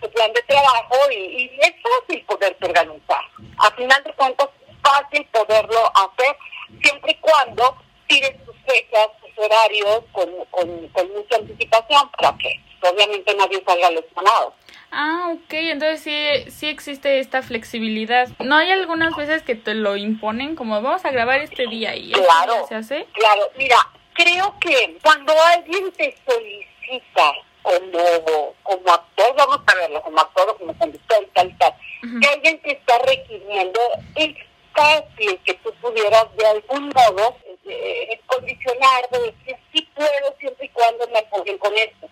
[0.00, 3.24] su plan de trabajo y, y es fácil poderte organizar.
[3.58, 6.36] A final de cuentas, es fácil poderlo hacer
[6.82, 12.60] siempre y cuando tires tus fechas, tus horarios con, con, con mucha anticipación para que
[12.82, 14.54] obviamente nadie salga lesionado.
[14.90, 18.28] Ah, ok, entonces sí, sí existe esta flexibilidad.
[18.38, 22.12] ¿No hay algunas veces que te lo imponen como vamos a grabar este día y
[22.12, 23.06] claro, se hace?
[23.12, 23.76] Claro, mira,
[24.14, 27.32] creo que cuando alguien te solicita
[27.66, 31.58] como, como actor, vamos a verlo, como actor como conductor y tal.
[31.58, 31.74] Tal,
[32.20, 33.80] que alguien te está requiriendo,
[34.14, 34.34] es
[34.74, 40.68] fácil que tú pudieras de algún modo eh, condicionar, de decir sí puedo siempre y
[40.70, 42.08] cuando me apoyen con esto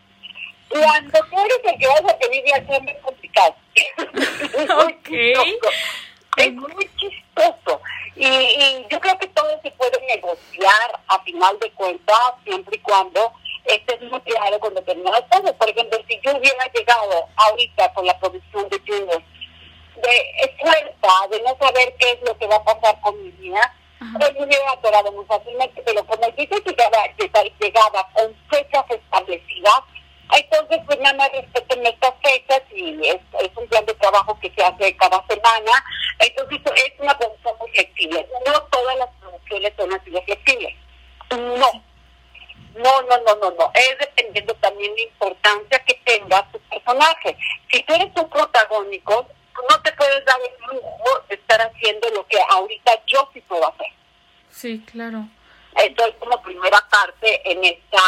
[0.68, 3.54] cuando tú eres el que vas a pedir ya es muy complicado.
[6.36, 7.80] Es muy chistoso.
[8.16, 12.80] Y, y, yo creo que todo se puede negociar a final de cuentas, siempre y
[12.80, 13.32] cuando
[13.64, 15.52] estés muy claro con determinadas cosas.
[15.52, 19.22] Por ejemplo, si yo hubiera llegado ahorita con la producción de Junior
[19.96, 23.74] de fuerza, de no saber qué es lo que va a pasar con mi vida,
[24.18, 25.82] pues me hubiera atorado muy fácilmente.
[25.84, 27.06] Pero como dice que llegaba,
[27.60, 29.82] llegaba con fechas establecidas,
[30.32, 34.50] entonces, pues nada más respeten estas fechas y es, es, un plan de trabajo que
[34.56, 35.84] se hace cada semana.
[36.18, 38.26] Entonces, es una producción muy flexible.
[38.46, 40.74] No todas las producciones son así de flexibles.
[41.30, 41.93] No.
[42.74, 43.70] No, no, no, no, no.
[43.74, 47.36] Es dependiendo también de la importancia que tenga tu personaje.
[47.70, 49.28] Si tú eres un protagónico,
[49.70, 53.66] no te puedes dar el lujo de estar haciendo lo que ahorita yo sí puedo
[53.68, 53.86] hacer.
[54.50, 55.28] Sí, claro.
[55.76, 58.00] Entonces, como primera parte en esta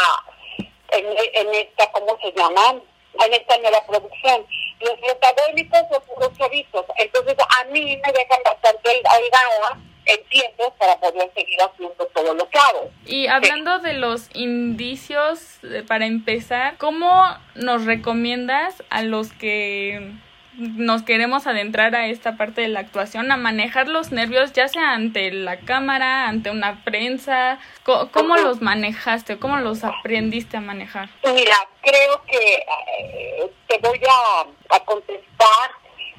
[0.89, 2.81] en, en esta, ¿cómo se llama?
[3.25, 4.45] En esta nueva producción.
[4.79, 6.85] Los protagónicos son puros chavitos.
[6.97, 9.77] Entonces, a mí me dejan bastante holgada
[10.07, 12.91] entiendo para poder seguir haciendo todo lo que hago.
[13.05, 17.23] Y hablando de los indicios, para empezar, ¿cómo
[17.55, 20.13] nos recomiendas a los que
[20.57, 24.93] nos queremos adentrar a esta parte de la actuación, a manejar los nervios, ya sea
[24.93, 27.59] ante la cámara, ante una prensa.
[27.83, 29.37] ¿Cómo, los manejaste?
[29.37, 31.09] ¿Cómo los aprendiste a manejar?
[31.23, 35.71] Mira, creo que eh, te voy a, a contestar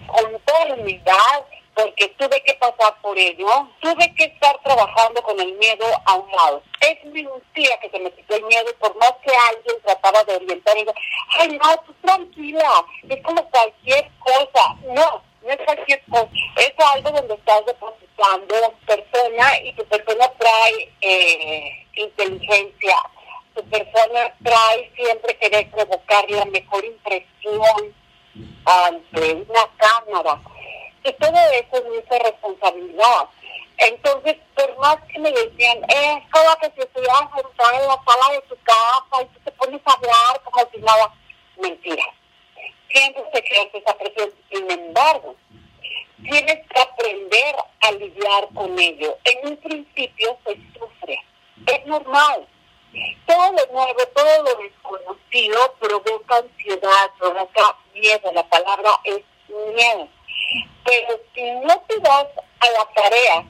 [0.07, 1.42] con toda humildad
[1.78, 3.46] porque tuve que pasar por ello,
[3.80, 6.60] tuve que estar trabajando con el miedo a un lado.
[6.80, 10.76] Es mentira que se me quitó el miedo, por más que alguien trataba de orientar
[10.76, 10.86] y
[11.38, 14.76] ay no, tú tranquila, es como cualquier cosa.
[14.92, 20.92] No, no es cualquier cosa, es algo donde estás depositando persona y tu persona trae
[21.00, 22.96] eh, inteligencia,
[23.54, 27.94] tu persona trae siempre querer provocar la mejor impresión
[28.64, 30.40] ante una cámara
[31.08, 33.28] y todo eso es mucha responsabilidad.
[33.78, 38.32] Entonces, por más que me decían, es como que si estuvieras sentada en la sala
[38.32, 41.14] de tu casa y tú te pones a hablar como si nada,
[41.56, 42.04] mentira.
[42.88, 44.34] Siempre se crea esa presión.
[44.50, 45.36] Sin embargo,
[46.22, 49.16] tienes que aprender a lidiar con ello.
[49.24, 51.22] En un principio se sufre.
[51.66, 52.48] Es normal.
[53.26, 58.32] Todo lo nuevo, todo lo desconocido provoca ansiedad, provoca miedo.
[58.32, 60.08] La palabra es miedo.
[60.84, 62.26] Pero si no te das
[62.61, 63.44] a la tarea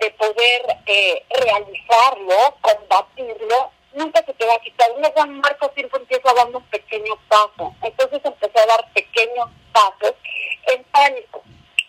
[0.00, 4.90] de poder eh, realizarlo, combatirlo, nunca se te va a quitar.
[4.92, 7.74] Una gran marca siempre empieza dando un pequeño paso.
[7.82, 10.14] Entonces empecé a dar pequeños pasos
[10.66, 11.42] en pánico.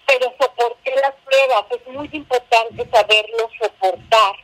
[0.05, 1.65] Pero soporté las pruebas.
[1.69, 4.35] Es muy importante saberlo soportar.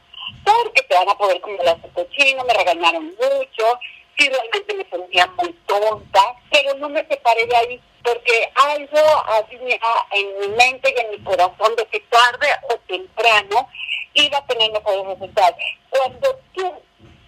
[0.44, 3.80] Porque te van a poder comer las cochino, me regañaron mucho,
[4.18, 6.22] sí realmente me sentía muy tonta,
[6.52, 9.80] pero no me separé de ahí porque algo había
[10.12, 13.70] en mi mente y en mi corazón de que tarde o temprano
[14.14, 15.18] iba a tener mejores.
[15.90, 16.74] Cuando tú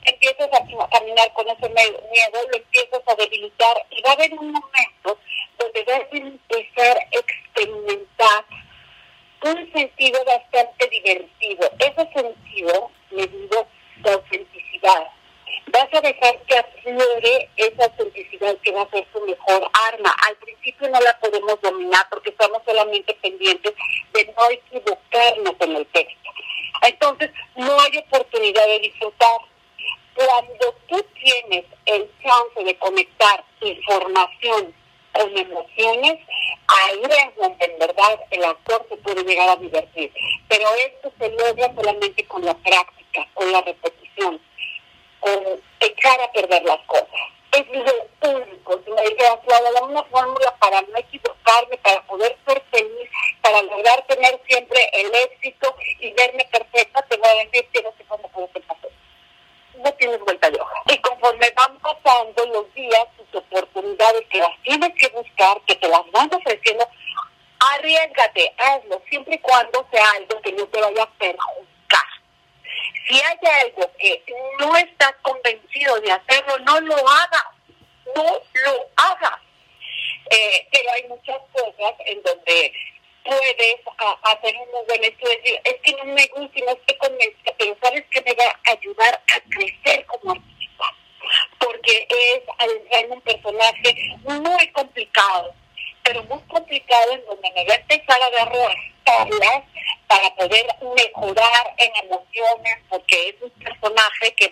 [0.03, 4.51] empiezas a caminar con ese miedo, lo empiezas a debilitar y va a haber un
[4.51, 5.17] momento
[5.57, 8.45] donde vas a empezar a experimentar
[9.41, 11.71] un sentido bastante divertido.
[11.79, 15.07] Ese sentido, le digo, de autenticidad.
[15.67, 20.15] Vas a dejar que aflore esa autenticidad que va a ser su mejor arma.
[20.27, 23.73] Al principio no la podemos dominar porque estamos solamente pendientes
[24.13, 26.29] de no equivocarnos en el texto.
[26.81, 29.39] Entonces, no hay oportunidad de disfrutar
[30.15, 34.73] cuando tú tienes el chance de conectar información
[35.11, 36.19] con emociones,
[36.67, 40.11] ahí es donde en verdad el actor se puede llegar a divertir.
[40.47, 44.41] Pero esto se logra solamente con la práctica, con la repetición,
[45.19, 47.07] con echar a perder las cosas.
[47.51, 48.81] Es lo único.
[48.83, 53.09] Si me dijeras, la una fórmula para no equivocarme, para poder ser feliz,
[53.41, 57.93] para lograr tener siempre el éxito y verme perfecta, te voy a decir que no
[57.97, 58.65] sé cómo puedo ser
[59.85, 60.81] no tienes vuelta de hoja.
[60.87, 65.87] Y conforme van pasando los días, tus oportunidades que las tienes que buscar, que te
[65.87, 66.87] las van ofreciendo,
[67.59, 72.05] arriesgate, hazlo, siempre y cuando sea algo que no te vaya a perjudicar.
[73.07, 74.23] Si hay algo que
[74.59, 77.45] no estás convencido de hacerlo, no lo hagas,
[78.15, 79.39] no lo hagas.
[80.31, 82.73] Eh, pero hay muchas cosas en donde
[83.25, 83.75] puedes
[84.23, 85.59] hacer un muy buen estudio.
[85.63, 88.71] Es que no me gusta y no estoy convencida, pero sabes que me va a
[88.71, 90.85] ayudar a crecer como artista.
[91.59, 92.41] Porque es
[92.91, 95.53] en un personaje muy complicado,
[96.03, 98.51] pero muy complicado en donde me va a empezar a dar
[99.03, 99.63] tablas
[100.07, 104.47] para poder mejorar en emociones, porque es un personaje que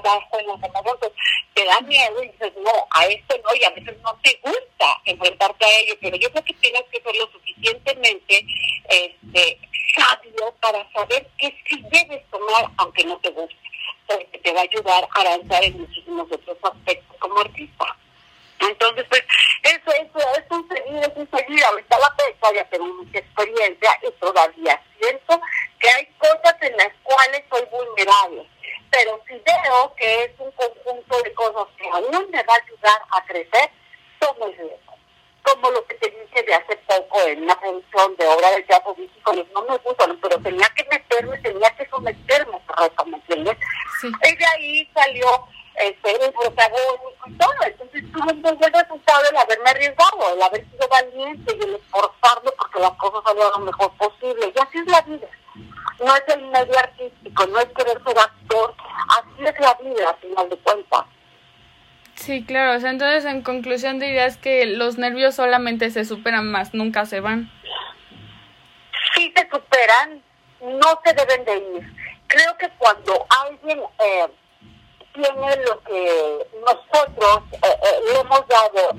[0.00, 1.12] de arriba abajo en los emociones.
[1.54, 5.00] Te da miedo y dices, no, a esto no, y a veces no te gusta
[5.04, 8.46] enfrentarte a ello, pero yo creo que tienes que ser lo suficientemente
[8.88, 9.58] este,
[9.94, 13.56] sabio para saber que sí debes tomar, aunque no te guste,
[14.06, 17.96] porque te va a ayudar a avanzar en muchísimos otros aspectos como artista.
[18.60, 19.22] Entonces, pues,
[19.62, 21.64] eso, eso, es un seguir, es un seguir.
[21.64, 25.40] Ahorita la fecha ya tengo mucha experiencia y todavía siento
[25.80, 28.48] que hay cosas en las cuales soy vulnerable.
[28.90, 33.02] Pero si veo que es un conjunto de cosas que aún me va a ayudar
[33.10, 33.70] a crecer,
[34.18, 34.94] tomo el riesgo.
[35.42, 38.94] Como lo que te dije de hace poco en una producción de obra de teatro,
[38.96, 39.12] dije,
[39.52, 43.58] no me gustan, pero tenía que meterme, tenía que someterme a eso, ¿me entiendes?
[44.60, 45.20] Y de
[45.82, 47.54] ahí salió ser el protagónico y todo.
[47.66, 52.50] Entonces tuve un buen resultado el haberme arriesgado, el haber sido valiente y el esforzarme
[52.58, 54.52] porque las cosas salieran lo mejor posible.
[54.54, 55.26] Y así es la vida.
[56.04, 58.74] No es el medio artístico, no es querer ser actor,
[59.08, 61.04] así es la vida al final de cuentas.
[62.14, 62.76] Sí, claro.
[62.76, 67.20] O sea, entonces en conclusión dirías que los nervios solamente se superan más, nunca se
[67.20, 67.50] van.
[69.14, 70.22] Sí se superan,
[70.60, 71.94] no se deben de ir.
[72.26, 74.26] Creo que cuando alguien eh,
[75.14, 78.96] tiene lo que nosotros eh, eh, le hemos dado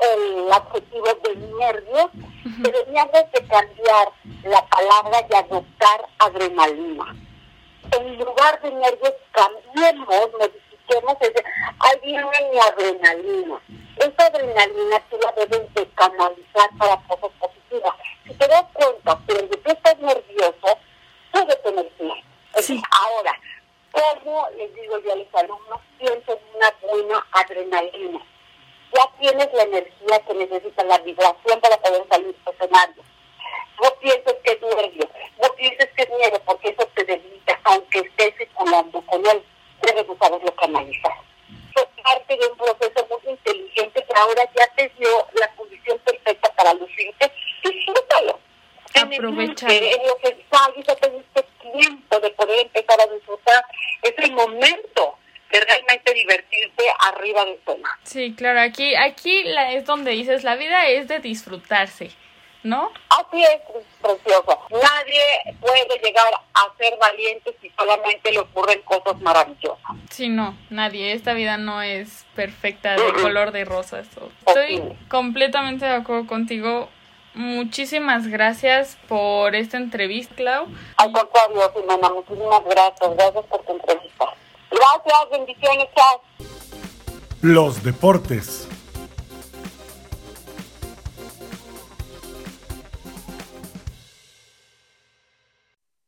[0.00, 2.10] el adjetivo de nervios,
[2.58, 4.08] deberíamos de cambiar
[4.44, 7.16] la palabra y adoptar adrenalina.
[7.98, 11.44] En lugar de nervios, cambiemos, modifiquemos, ese,
[11.80, 13.60] ahí viene mi adrenalina.
[13.96, 17.94] Esa adrenalina tú la debes de canalizar para cosas positivas.
[18.26, 20.78] Si te das cuenta que tú estás nervioso,
[21.32, 21.88] puede tener
[22.60, 22.82] Sí.
[22.90, 23.38] Ahora,
[23.92, 25.80] ¿Cómo les digo yo a los alumnos?
[25.98, 28.20] Piensen en una buena adrenalina.
[28.94, 33.02] Ya tienes la energía que necesita la vibración para poder salir del escenario.
[33.82, 35.08] No pienses que es nervio,
[35.42, 39.42] no pienses que es miedo, porque eso te debilita, aunque estés circulando con él.
[39.82, 41.12] Debes de saberlo canalizar.
[41.76, 46.52] Es parte de un proceso muy inteligente que ahora ya te dio la condición perfecta
[46.54, 47.32] para lucirte.
[47.62, 48.38] Disfrútalo.
[48.94, 49.70] Aprovechar.
[49.70, 53.64] En lo que sales, ya te diste tiempo de poder empezar a disfrutar.
[54.02, 55.18] Es el momento
[55.50, 57.98] de realmente divertirte arriba de escena.
[58.28, 62.10] Sí, claro, aquí, aquí la, es donde dices, la vida es de disfrutarse.
[62.62, 62.90] ¿no?
[63.08, 63.60] Así es,
[64.02, 64.58] precioso.
[64.70, 69.96] Nadie puede llegar a ser valiente si solamente le ocurren cosas maravillosas.
[70.10, 71.12] Sí, no, nadie.
[71.12, 74.06] Esta vida no es perfecta de color de rosas.
[74.46, 76.90] Estoy completamente de acuerdo contigo.
[77.32, 80.66] Muchísimas gracias por esta entrevista, Clau.
[80.96, 83.16] Al contrario, Simona, muchísimas gracias.
[83.16, 84.26] Gracias por tu entrevista.
[84.70, 86.57] Gracias, bendiciones, chao.
[87.40, 88.66] Los deportes.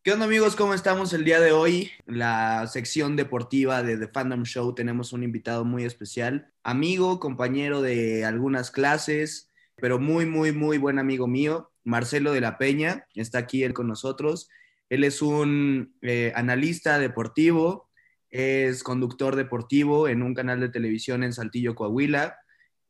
[0.03, 0.57] ¿Qué onda amigos?
[0.57, 1.93] ¿Cómo estamos el día de hoy?
[2.07, 8.25] La sección deportiva de The Fandom Show tenemos un invitado muy especial, amigo, compañero de
[8.25, 13.63] algunas clases, pero muy, muy, muy buen amigo mío, Marcelo de la Peña, está aquí
[13.63, 14.49] él con nosotros.
[14.89, 17.89] Él es un eh, analista deportivo,
[18.31, 22.39] es conductor deportivo en un canal de televisión en Saltillo, Coahuila,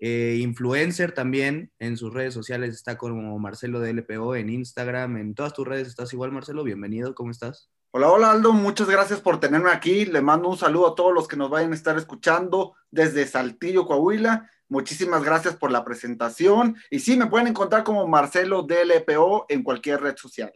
[0.03, 5.35] eh, influencer también en sus redes sociales está como Marcelo de LPO en Instagram, en
[5.35, 7.71] todas tus redes estás igual Marcelo, bienvenido, ¿cómo estás?
[7.91, 11.29] Hola, hola Aldo, muchas gracias por tenerme aquí, le mando un saludo a todos los
[11.29, 17.01] que nos vayan a estar escuchando desde Saltillo, Coahuila, muchísimas gracias por la presentación y
[17.01, 20.53] sí, me pueden encontrar como Marcelo de LPO en cualquier red social.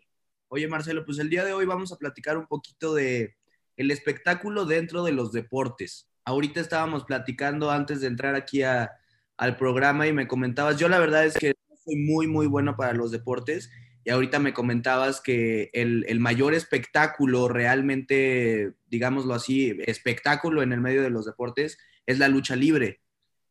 [0.49, 3.37] Oye Marcelo, pues el día de hoy vamos a platicar un poquito de
[3.76, 6.08] el espectáculo dentro de los deportes.
[6.24, 8.92] Ahorita estábamos platicando antes de entrar aquí a
[9.36, 11.54] al programa y me comentabas, yo la verdad es que
[11.84, 13.70] soy muy, muy bueno para los deportes
[14.04, 21.02] y ahorita me comentabas que el, mayor espectáculo realmente, digámoslo así, espectáculo en el medio
[21.02, 23.00] de los deportes es la lucha libre.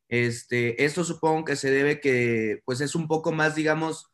[0.09, 4.11] Este, esto supongo que se debe que, pues es un poco más, digamos,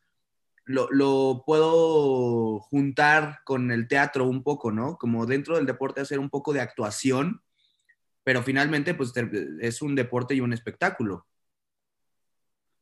[0.70, 4.96] lo, puedo juntar con el teatro un poco, ¿no?
[4.96, 7.42] Como dentro del deporte hacer un poco de actuación,
[8.22, 9.12] pero finalmente, pues
[9.60, 11.26] es un deporte y un espectáculo.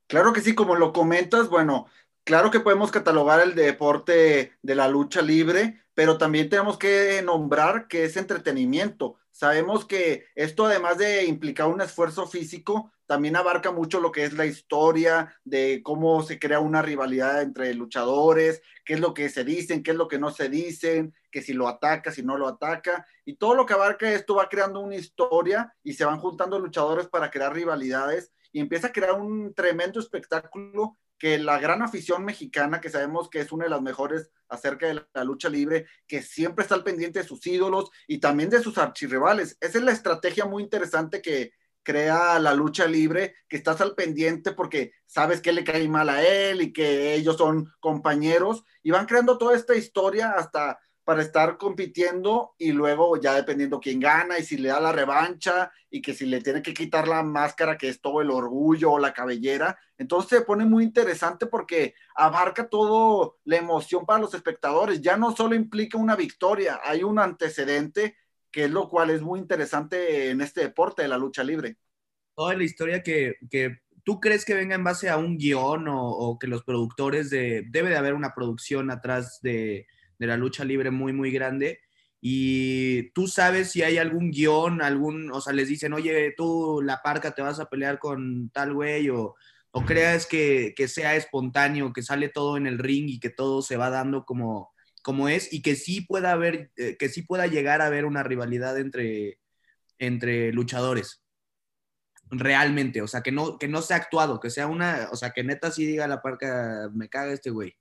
[0.06, 1.86] Claro que sí, como lo comentas, bueno,
[2.24, 7.88] claro que podemos catalogar el deporte de la lucha libre, pero también tenemos que nombrar
[7.88, 9.16] que es entretenimiento.
[9.30, 14.34] Sabemos que esto, además de implicar un esfuerzo físico, también abarca mucho lo que es
[14.34, 19.44] la historia de cómo se crea una rivalidad entre luchadores, qué es lo que se
[19.44, 22.46] dicen, qué es lo que no se dicen, que si lo ataca, si no lo
[22.46, 26.58] ataca, y todo lo que abarca esto va creando una historia y se van juntando
[26.58, 32.26] luchadores para crear rivalidades y empieza a crear un tremendo espectáculo que la gran afición
[32.26, 36.20] mexicana, que sabemos que es una de las mejores acerca de la lucha libre, que
[36.20, 39.56] siempre está al pendiente de sus ídolos y también de sus archirrivales.
[39.60, 41.52] Esa es la estrategia muy interesante que
[41.82, 46.22] crea la lucha libre, que estás al pendiente porque sabes que le cae mal a
[46.22, 51.56] él y que ellos son compañeros y van creando toda esta historia hasta para estar
[51.56, 56.12] compitiendo y luego ya dependiendo quién gana y si le da la revancha y que
[56.12, 59.78] si le tiene que quitar la máscara que es todo el orgullo o la cabellera.
[59.96, 65.00] Entonces se pone muy interesante porque abarca todo la emoción para los espectadores.
[65.00, 68.18] Ya no solo implica una victoria, hay un antecedente
[68.50, 71.76] que es lo cual es muy interesante en este deporte de la lucha libre.
[72.34, 76.38] Toda la historia que, que tú crees que venga en base a un guion o,
[76.40, 77.64] que los productores de...
[77.68, 79.86] Debe de haber una producción atrás de
[80.18, 81.80] de la lucha libre muy, muy grande.
[82.20, 87.00] Y tú sabes si hay algún guion, algún, o sea, les dicen, oye, tú, la
[87.02, 89.36] parca, te vas a pelear con tal güey, o,
[89.70, 93.76] o creas que, sea espontáneo, que sale todo en el ring y que todo se
[93.76, 94.72] va dando como,
[95.08, 98.24] como es, y que sí pueda haber, eh, que sí pueda llegar a haber una
[98.24, 99.40] rivalidad entre,
[99.98, 101.22] entre luchadores.
[102.30, 105.42] Realmente, o sea, que no, que no sea actuado, que sea una, o sea, que
[105.42, 107.74] neta sí diga la parca, me caga este güey.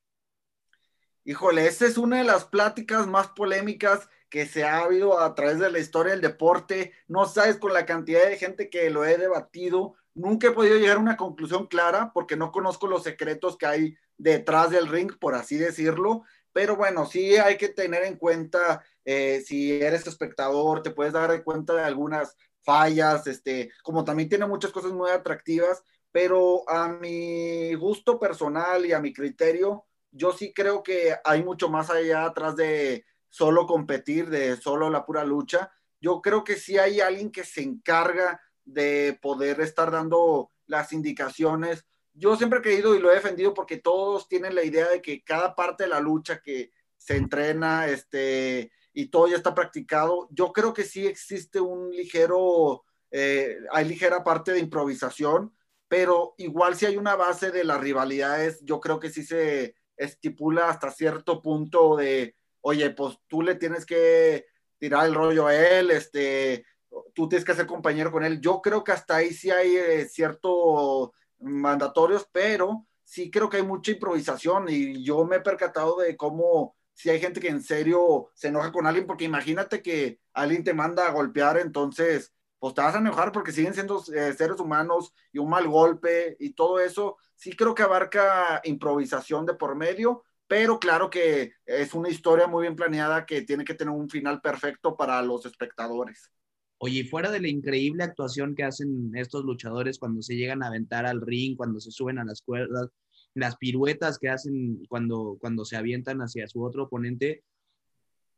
[1.26, 5.60] Híjole, esta es una de las pláticas más polémicas que se ha habido a través
[5.60, 6.94] de la historia del deporte.
[7.10, 9.96] No sabes con la cantidad de gente que lo he debatido.
[10.14, 13.98] Nunca he podido llegar a una conclusión clara porque no conozco los secretos que hay
[14.18, 16.24] detrás del ring, por así decirlo.
[16.58, 21.44] Pero bueno, sí hay que tener en cuenta, eh, si eres espectador, te puedes dar
[21.44, 27.76] cuenta de algunas fallas, este, como también tiene muchas cosas muy atractivas, pero a mi
[27.76, 32.56] gusto personal y a mi criterio, yo sí creo que hay mucho más allá atrás
[32.56, 35.72] de solo competir, de solo la pura lucha.
[36.02, 41.86] Yo creo que sí hay alguien que se encarga de poder estar dando las indicaciones.
[42.18, 45.24] Yo siempre he creído y lo he defendido porque todos tienen la idea de que
[45.24, 50.52] cada parte de la lucha que se entrena este, y todo ya está practicado, yo
[50.52, 55.56] creo que sí existe un ligero, eh, hay ligera parte de improvisación,
[55.88, 60.70] pero igual si hay una base de las rivalidades, yo creo que sí se, estipula
[60.70, 64.46] hasta cierto punto de, oye, pues tú le tienes que
[64.78, 66.66] tirar el rollo a él, este,
[67.14, 68.40] tú tienes que ser compañero con él.
[68.40, 73.64] Yo creo que hasta ahí sí hay eh, ciertos mandatorios, pero sí creo que hay
[73.64, 78.32] mucha improvisación y yo me he percatado de cómo si hay gente que en serio
[78.34, 82.82] se enoja con alguien, porque imagínate que alguien te manda a golpear, entonces pues te
[82.82, 86.80] vas a enojar porque siguen siendo eh, seres humanos y un mal golpe y todo
[86.80, 92.48] eso, sí creo que abarca improvisación de por medio, pero claro que es una historia
[92.48, 96.32] muy bien planeada que tiene que tener un final perfecto para los espectadores.
[96.80, 101.06] Oye, fuera de la increíble actuación que hacen estos luchadores cuando se llegan a aventar
[101.06, 102.90] al ring, cuando se suben a las cuerdas,
[103.34, 107.44] las piruetas que hacen cuando, cuando se avientan hacia su otro oponente,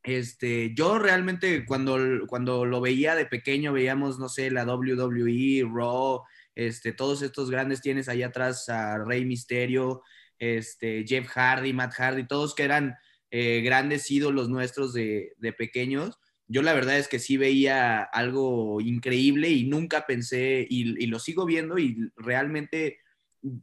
[0.03, 6.23] este, yo realmente cuando, cuando lo veía de pequeño, veíamos, no sé, la WWE, Raw,
[6.55, 10.01] este, todos estos grandes, tienes ahí atrás a Rey Misterio,
[10.37, 12.95] este, Jeff Hardy, Matt Hardy, todos que eran
[13.31, 16.17] eh, grandes ídolos nuestros de, de, pequeños.
[16.49, 21.45] Yo la verdad es que sí veía algo increíble y nunca pensé, y, lo sigo
[21.45, 22.97] viendo y realmente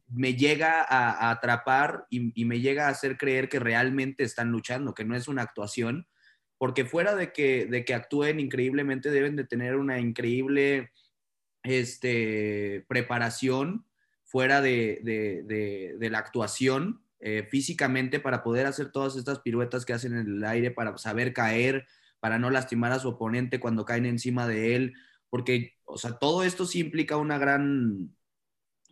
[0.09, 4.95] me llega a, atrapar y, y, me llega a hacer creer que realmente están luchando,
[4.95, 6.07] que no es una actuación
[6.59, 10.91] porque fuera de que, de que actúen increíblemente, deben de tener una increíble
[11.62, 13.84] este, preparación
[14.24, 19.93] fuera de, de, de, la actuación eh, físicamente para poder hacer todas estas piruetas que
[19.93, 21.87] hacen en el aire, para saber caer,
[22.21, 24.95] para no lastimar a su oponente cuando caen encima de él,
[25.31, 28.17] porque, o sea, todo esto sí implica una gran,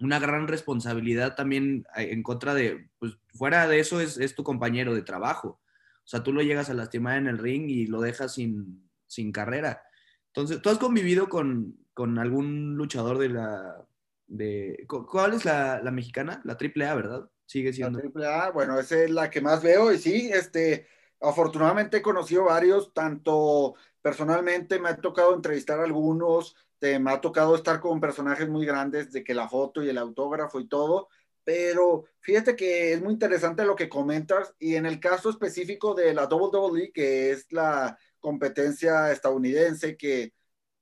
[0.01, 4.95] una gran responsabilidad también en contra de, pues fuera de eso es, es tu compañero
[4.95, 5.61] de trabajo.
[6.05, 9.33] O sea, tú lo llegas a lastimar en el ring y lo dejas sin, sin
[9.33, 9.83] carrera.
[10.29, 13.87] Entonces, ¿tú has convivido con, con algún luchador de la...
[14.27, 16.43] De, ¿Cuál es la, la mexicana?
[16.45, 17.31] La AAA, ¿verdad?
[17.47, 18.01] Sigue siendo.
[18.15, 20.89] La AAA, bueno, esa es la que más veo y sí, este,
[21.25, 26.57] afortunadamente he conocido varios, tanto personalmente me ha tocado entrevistar algunos,
[27.01, 30.61] me ha tocado estar con personajes muy grandes de que la foto y el autógrafo
[30.61, 31.09] y todo,
[31.43, 36.13] pero fíjate que es muy interesante lo que comentas y en el caso específico de
[36.13, 40.35] la WWE, que es la competencia estadounidense, que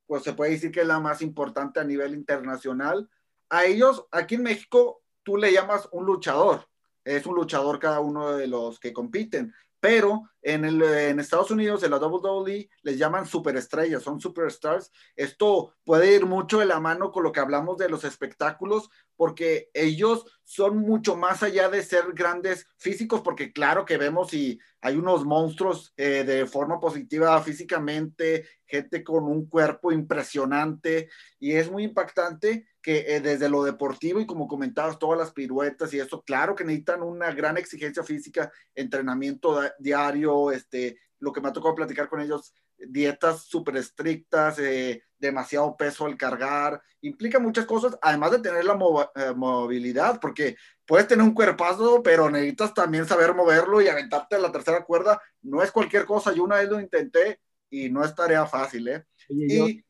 [0.07, 3.09] pues se puede decir que es la más importante a nivel internacional,
[3.49, 6.69] a ellos aquí en México tú le llamas un luchador,
[7.05, 11.83] es un luchador cada uno de los que compiten, pero en, el, en Estados Unidos,
[11.83, 14.93] en la WWE, les llaman superestrellas, son superstars.
[15.17, 19.71] Esto puede ir mucho de la mano con lo que hablamos de los espectáculos, porque
[19.75, 24.95] ellos son mucho más allá de ser grandes físicos, porque claro que vemos y hay
[24.95, 31.11] unos monstruos eh, de forma positiva físicamente, gente con un cuerpo impresionante,
[31.41, 35.95] y es muy impactante que eh, desde lo deportivo y como comentabas, todas las piruetas
[35.95, 41.49] y eso, claro que necesitan una gran exigencia física, entrenamiento diario, este, lo que me
[41.49, 47.65] ha tocado platicar con ellos, dietas súper estrictas, eh, demasiado peso al cargar, implica muchas
[47.65, 48.77] cosas, además de tener la
[49.15, 54.41] eh, movilidad, porque puedes tener un cuerpazo, pero necesitas también saber moverlo y aventarte a
[54.41, 58.15] la tercera cuerda, no es cualquier cosa, yo una vez lo intenté y no es
[58.15, 59.05] tarea fácil, ¿eh?
[59.29, 59.85] y,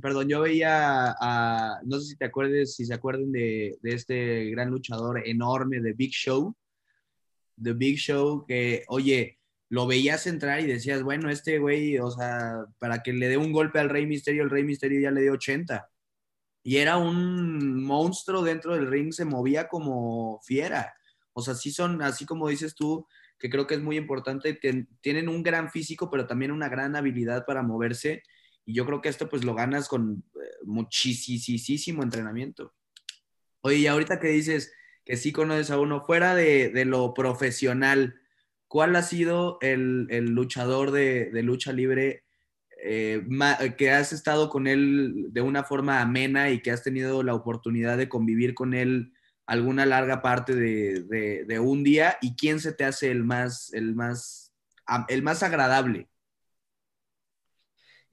[0.00, 4.70] perdón, yo veía a, no sé si te acuerdes, si se acuerdan de, este gran
[4.70, 6.56] luchador enorme de Big Show,
[7.62, 9.38] The Big Show, que, oye,
[9.68, 13.52] lo veías entrar y decías, bueno, este güey, o sea, para que le dé un
[13.52, 15.88] golpe al Rey Misterio, el Rey Misterio ya le dio 80.
[16.62, 20.94] Y era un monstruo dentro del ring, se movía como fiera.
[21.32, 23.06] O sea, sí son, así como dices tú,
[23.38, 24.58] que creo que es muy importante,
[25.00, 28.22] tienen un gran físico, pero también una gran habilidad para moverse
[28.66, 32.74] y yo creo que esto pues lo ganas con eh, muchísimo entrenamiento.
[33.60, 34.72] Oye, y ahorita que dices
[35.04, 38.20] que sí conoces a uno, fuera de, de lo profesional,
[38.68, 42.24] ¿cuál ha sido el, el luchador de, de, lucha libre
[42.82, 43.22] eh,
[43.76, 47.98] que has estado con él de una forma amena y que has tenido la oportunidad
[47.98, 49.12] de convivir con él
[49.46, 53.72] alguna larga parte de, de, de, un día y quién se te hace el más,
[53.74, 54.54] el más,
[55.08, 56.08] el más agradable?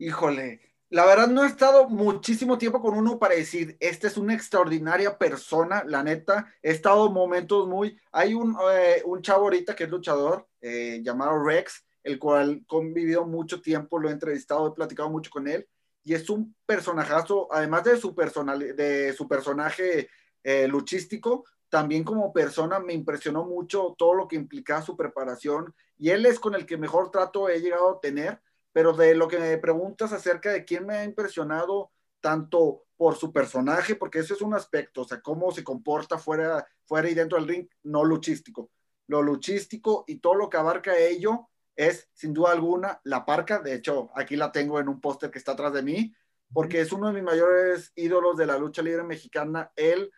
[0.01, 4.33] Híjole, la verdad no he estado muchísimo tiempo con uno para decir, esta es una
[4.33, 9.75] extraordinaria persona, la neta, he estado en momentos muy, hay un, eh, un chavo ahorita
[9.75, 14.71] que es luchador, eh, llamado Rex, el cual convivido mucho tiempo, lo he entrevistado, he
[14.71, 15.67] platicado mucho con él,
[16.03, 20.09] y es un personajazo, además de su, personal, de su personaje
[20.43, 26.09] eh, luchístico, también como persona me impresionó mucho todo lo que implicaba su preparación, y
[26.09, 28.41] él es con el que mejor trato he llegado a tener,
[28.71, 33.33] pero de lo que me preguntas acerca de quién me ha impresionado tanto por su
[33.33, 37.37] personaje, porque eso es un aspecto, o sea, cómo se comporta fuera, fuera y dentro
[37.39, 38.71] del ring, no luchístico.
[39.07, 43.59] Lo luchístico y todo lo que abarca ello es, sin duda alguna, la parca.
[43.59, 46.13] De hecho, aquí la tengo en un póster que está atrás de mí,
[46.53, 49.71] porque es uno de mis mayores ídolos de la lucha libre mexicana.
[49.75, 50.11] Él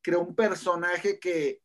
[0.00, 1.62] creó un personaje que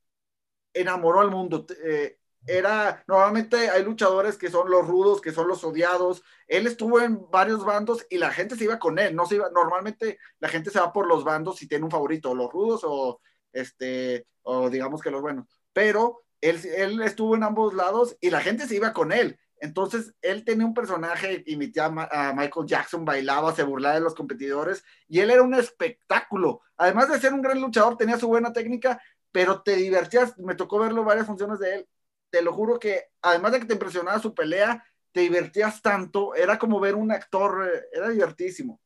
[0.74, 1.66] enamoró al mundo.
[1.84, 6.24] Eh, era, normalmente hay luchadores que son los rudos, que son los odiados.
[6.48, 9.50] Él estuvo en varios bandos y la gente se iba con él, no se iba,
[9.50, 13.22] normalmente la gente se va por los bandos si tiene un favorito, los rudos o
[13.52, 15.48] este, o digamos que los buenos.
[15.74, 19.40] Pero él, él estuvo en ambos lados y la gente se iba con él.
[19.60, 24.84] Entonces, él tenía un personaje, imitaba a Michael Jackson, bailaba, se burlaba de los competidores
[25.08, 26.62] y él era un espectáculo.
[26.78, 30.38] Además de ser un gran luchador, tenía su buena técnica, pero te divertías.
[30.38, 31.88] Me tocó verlo varias funciones de él
[32.30, 34.84] te lo juro que además de que te impresionaba su pelea,
[35.16, 38.82] te divertías tanto, era como ver un actor, eh, era divertísimo.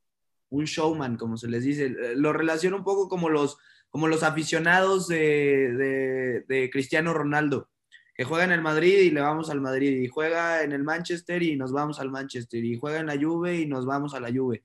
[0.49, 1.89] Un showman, como se les dice.
[2.15, 3.57] Lo relaciono un poco como los,
[3.89, 7.69] como los aficionados de, de, Cristiano Ronaldo,
[8.13, 11.41] que juega en el Madrid y le vamos al Madrid, y juega en el Manchester
[11.41, 14.31] y nos vamos al Manchester, y juega en la Juve y nos vamos a la
[14.31, 14.63] Juve.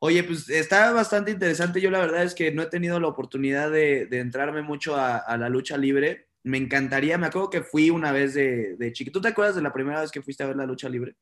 [0.00, 1.80] Oye, pues está bastante interesante.
[1.80, 5.16] Yo la verdad es que no he tenido la oportunidad de, de entrarme mucho a,
[5.16, 9.18] a, la lucha libre me encantaría, me acuerdo que fui una vez de, de chiquito.
[9.18, 11.16] ¿Tú te acuerdas de la primera vez que fuiste a ver la lucha libre?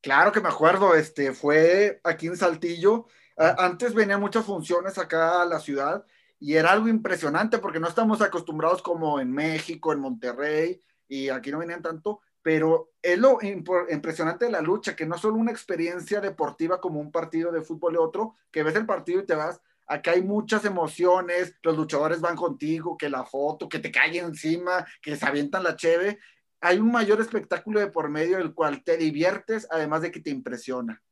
[0.00, 3.06] Claro que me acuerdo, este, fue aquí en Saltillo.
[3.36, 6.04] Antes venían muchas funciones acá a la ciudad
[6.38, 11.50] y era algo impresionante porque no estamos acostumbrados como en México, en Monterrey y aquí
[11.50, 15.50] no venían tanto, pero es lo impresionante de la lucha, que no es solo una
[15.50, 19.34] experiencia deportiva como un partido de fútbol y otro, que ves el partido y te
[19.34, 24.18] vas, Acá hay muchas emociones, los luchadores van contigo, que la foto, que te cae
[24.18, 26.18] encima, que se avientan la cheve.
[26.60, 30.30] Hay un mayor espectáculo de por medio del cual te diviertes, además de que te
[30.30, 31.02] impresiona.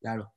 [0.00, 0.32] Claro.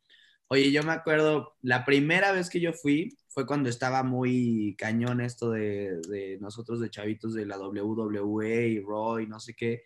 [0.48, 5.22] Oye, yo me acuerdo, la primera vez que yo fui fue cuando estaba muy cañón
[5.22, 9.84] esto de, nosotros de chavitos de la WWE y Raw y no sé qué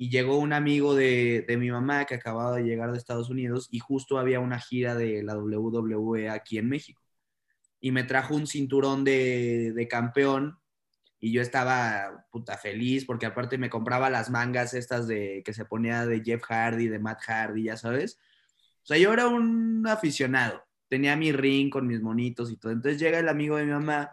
[0.00, 3.68] y llegó un amigo de, de, mi mamá que acababa de llegar de Estados Unidos
[3.72, 7.07] y justo había una gira de la WWE aquí en México
[7.80, 10.58] y me trajo un cinturón de, de campeón
[11.20, 15.64] y yo estaba puta feliz porque aparte me compraba las mangas estas de que se
[15.64, 18.18] ponía de Jeff Hardy, de Matt Hardy, ya sabes.
[18.82, 22.72] O sea, yo era un aficionado, tenía mi ring con mis monitos y todo.
[22.72, 24.10] Entonces llega el amigo de mi mamá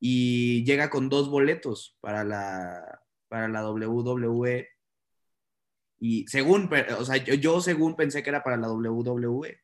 [0.00, 4.68] y llega con dos boletos para la, para la WWE.
[6.00, 9.60] Y según, o sea, yo, yo según pensé que era para la WWE.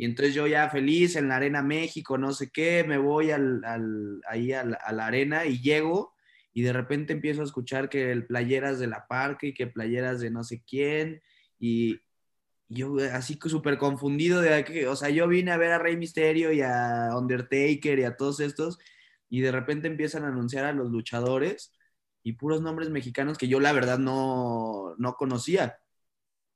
[0.00, 3.64] Y entonces yo ya feliz en la Arena México, no sé qué, me voy al,
[3.64, 6.14] al, ahí a la, arena y llego
[6.54, 10.20] y de repente empiezo a escuchar que el playeras de la parque y que playeras
[10.20, 11.20] de no sé quién
[11.58, 12.00] y
[12.68, 16.52] yo así súper confundido de que, o sea, yo vine a ver a Rey Misterio
[16.52, 18.78] y a Undertaker y a todos estos
[19.28, 21.72] y de repente empiezan a anunciar a los luchadores
[22.22, 25.80] y puros nombres mexicanos que yo la verdad no, no conocía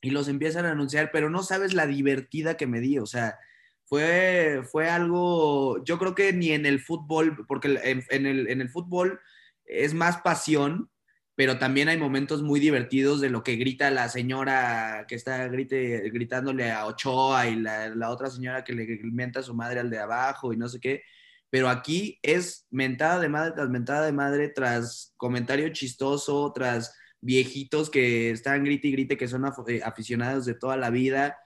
[0.03, 3.39] y los empiezan a anunciar, pero no sabes la divertida que me di, o sea,
[3.85, 8.69] fue, fue algo, yo creo que ni en el fútbol, porque en, el, en el
[8.69, 9.21] fútbol
[9.65, 10.91] es más pasión,
[11.37, 16.11] pero también hay momentos muy divertidos de lo que grita la señora que está grite,
[16.11, 19.89] gritándole a Ochoa y la, la, otra señora que le menta a su madre al
[19.91, 21.03] de abajo y no sé qué.
[21.49, 27.89] Pero aquí es mentada de madre tras mentada de madre, tras comentario chistoso, tras viejitos
[27.89, 31.39] que están grite y grite, que son eh, aficionados de toda la vida.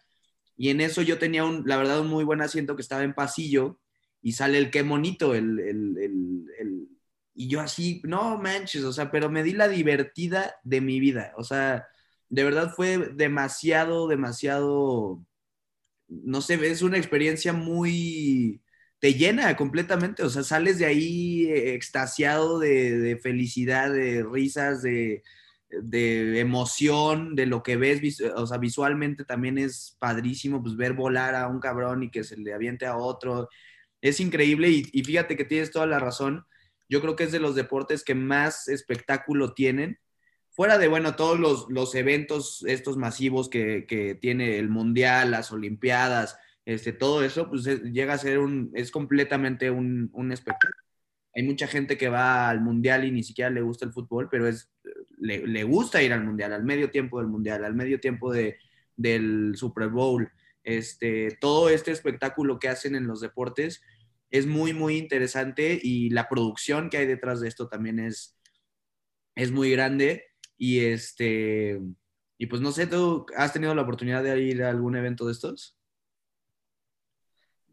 [0.56, 3.14] Y en eso yo tenía, un, la verdad, un muy buen asiento que estaba en
[3.14, 3.78] pasillo
[4.22, 5.98] y sale el qué monito, el, el,
[6.58, 6.88] el,
[7.34, 11.32] y yo así, no manches, o sea, pero me di la divertida de mi vida,
[11.36, 11.86] o sea,
[12.28, 15.22] de verdad fue demasiado, demasiado,
[16.08, 18.62] no sé, es una experiencia muy,
[18.98, 24.82] te llena completamente, o sea, sales de ahí eh, extasiado de, de felicidad, de risas,
[24.82, 25.22] de,
[25.68, 31.34] de emoción, de lo que ves, o sea, visualmente también es padrísimo, pues ver volar
[31.34, 33.48] a un cabrón y que se le aviente a otro,
[34.00, 36.44] es increíble y, fíjate que tienes toda la razón,
[36.88, 39.98] yo creo que es de los deportes que más espectáculo tienen,
[40.50, 46.92] fuera de, bueno, todos los, eventos estos masivos que, tiene el Mundial, las Olimpiadas, este,
[46.92, 50.74] todo eso, pues llega a ser un, es completamente un, un espectáculo.
[51.34, 54.48] Hay mucha gente que va al Mundial y ni siquiera le gusta el fútbol, pero
[54.48, 54.70] es
[55.18, 58.58] le, gusta ir al mundial, al medio tiempo del mundial, al medio tiempo de,
[58.96, 60.30] del Super Bowl.
[60.62, 63.82] Este, todo este espectáculo que hacen en los deportes
[64.30, 68.36] es muy, muy interesante y la producción que hay detrás de esto también es,
[69.34, 70.24] es muy grande.
[70.58, 71.80] Y este,
[72.38, 75.32] y pues no sé, ¿tú has tenido la oportunidad de ir a algún evento de
[75.32, 75.76] estos?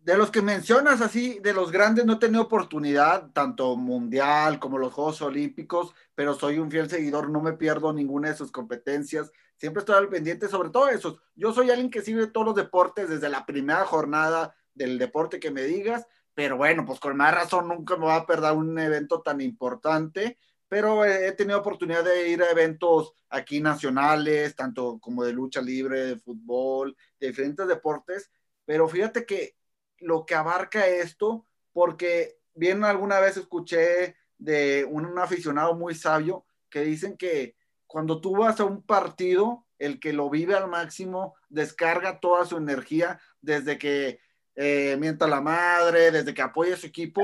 [0.03, 4.77] De los que mencionas así, de los grandes, no he tenido oportunidad, tanto mundial como
[4.77, 9.31] los Juegos Olímpicos, pero soy un fiel seguidor, no me pierdo ninguna de sus competencias,
[9.55, 11.21] siempre estoy al pendiente, sobre todo esos.
[11.35, 15.51] Yo soy alguien que sigue todos los deportes desde la primera jornada del deporte que
[15.51, 19.21] me digas, pero bueno, pues con más razón nunca me va a perder un evento
[19.21, 20.37] tan importante,
[20.67, 26.07] pero he tenido oportunidad de ir a eventos aquí nacionales, tanto como de lucha libre,
[26.07, 28.29] de fútbol, de diferentes deportes,
[28.65, 29.55] pero fíjate que
[30.03, 36.81] lo que abarca esto, porque bien alguna vez escuché de un, aficionado muy sabio que
[36.81, 37.55] dicen que
[37.87, 42.57] cuando tú vas a un partido, el que lo vive al máximo descarga toda su
[42.57, 44.19] energía desde que
[44.55, 47.21] eh, mienta la madre, desde que apoya a su equipo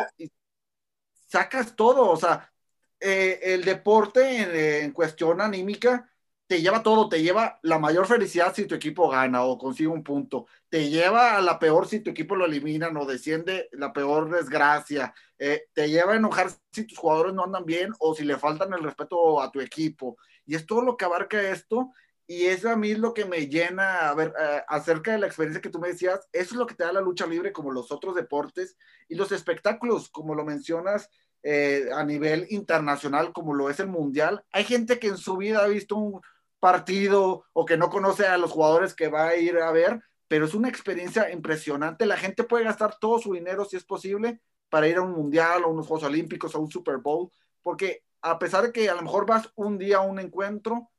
[1.29, 2.51] sacas todo, o sea,
[2.99, 6.08] eh, el deporte en, cuestión anímica
[6.49, 10.03] te lleva todo, te lleva la mayor felicidad si tu equipo gana o consigue un
[10.03, 14.31] punto, te lleva a la peor si tu equipo lo eliminan o desciende la peor
[14.31, 18.35] desgracia, eh, te lleva a enojar si tus jugadores no andan bien o si le
[18.35, 20.17] faltan el respeto a tu equipo.
[20.47, 21.91] Y es todo lo que abarca esto
[22.25, 25.27] y eso a mí es lo que me llena, a ver, eh, acerca de la
[25.27, 27.71] experiencia que tú me decías, eso es lo que te da la lucha libre como
[27.71, 28.75] los otros deportes
[29.07, 31.11] y los espectáculos, como lo mencionas
[31.43, 34.43] eh, a nivel internacional, como lo es el mundial.
[34.51, 36.21] Hay gente que en su vida ha visto un
[36.59, 40.45] partido o que no conoce a los jugadores que va a ir a ver, pero
[40.45, 42.05] es una experiencia impresionante.
[42.05, 45.63] La gente puede gastar todo su dinero, si es posible, para ir a un mundial
[45.63, 47.31] o unos Juegos Olímpicos o un Super Bowl,
[47.61, 50.91] porque a pesar de que a lo mejor vas un día a un encuentro,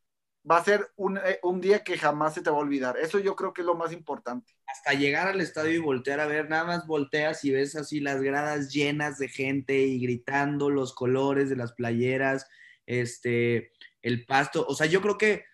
[0.49, 0.91] va a ser
[1.25, 2.97] eh, un, día que jamás se te va a olvidar.
[2.99, 4.55] Eso yo creo que es lo más importante.
[4.67, 8.23] Hasta llegar al estadio y voltear a ver, nada más volteas y ves así las
[8.23, 12.49] gradas llenas de gente y gritando los colores de las playeras,
[12.87, 14.65] este, el pasto.
[14.67, 15.45] O sea, yo creo que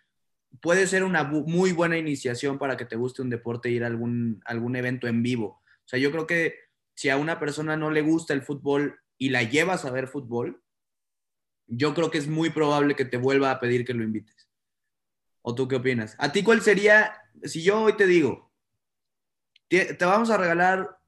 [0.61, 4.40] puede ser una muy buena iniciación para que te guste un deporte, ir a algún,
[4.44, 5.62] algún evento en vivo.
[5.84, 6.57] O sea, yo creo que
[6.94, 10.62] si a una persona no le gusta el fútbol y la llevas a ver fútbol,
[11.66, 14.49] yo creo que es muy probable que te vuelva a pedir que lo invites.
[15.42, 16.16] ¿O tú qué opinas?
[16.18, 18.53] ¿A ti cuál sería, si yo hoy te digo,
[19.68, 20.99] te, vamos a regalar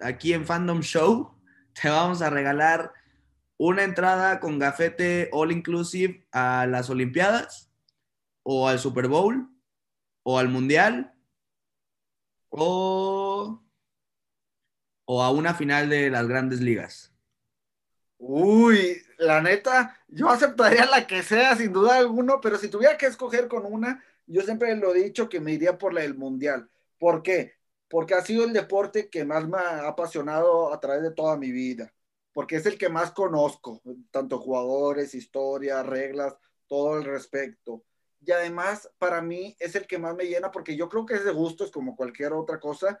[0.00, 1.38] aquí en Fandom Show,
[1.80, 2.92] te vamos a regalar
[3.58, 7.65] una entrada con gafete all inclusive a las Olimpiadas
[8.48, 9.50] o al Super Bowl
[10.22, 11.12] o al Mundial
[12.48, 13.60] o,
[15.04, 17.12] o a una final de las grandes ligas?
[18.18, 23.06] Uy, la neta, yo aceptaría la que sea, sin duda alguno, pero si tuviera que
[23.06, 26.70] escoger con una, yo siempre lo he dicho que me iría por la del Mundial.
[26.98, 27.54] ¿Por qué?
[27.88, 31.50] Porque ha sido el deporte que más me ha apasionado a través de toda mi
[31.50, 31.92] vida,
[32.32, 33.82] porque es el que más conozco,
[34.12, 36.36] tanto jugadores, historia, reglas,
[36.68, 37.84] todo el respecto.
[38.20, 41.24] Y además, para mí es el que más me llena, porque yo creo que es
[41.24, 43.00] de gustos como cualquier otra cosa,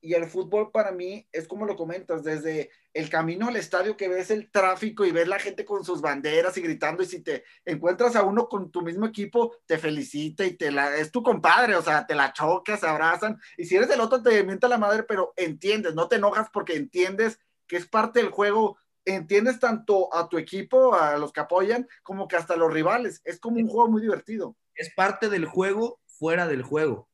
[0.00, 4.08] y el fútbol para mí es como lo comentas, desde el camino al estadio que
[4.08, 7.44] ves el tráfico y ves la gente con sus banderas y gritando y si te
[7.64, 11.74] encuentras a uno con tu mismo equipo, te felicita y te la, es tu compadre,
[11.74, 14.78] o sea, te la chocas, se abrazan y si eres el otro te mienta la
[14.78, 18.78] madre, pero entiendes, no te enojas porque entiendes que es parte del juego,
[19.14, 23.40] entiendes tanto a tu equipo, a los que apoyan, como que hasta los rivales, es
[23.40, 24.56] como un juego muy divertido.
[24.74, 27.08] Es parte del juego fuera del juego.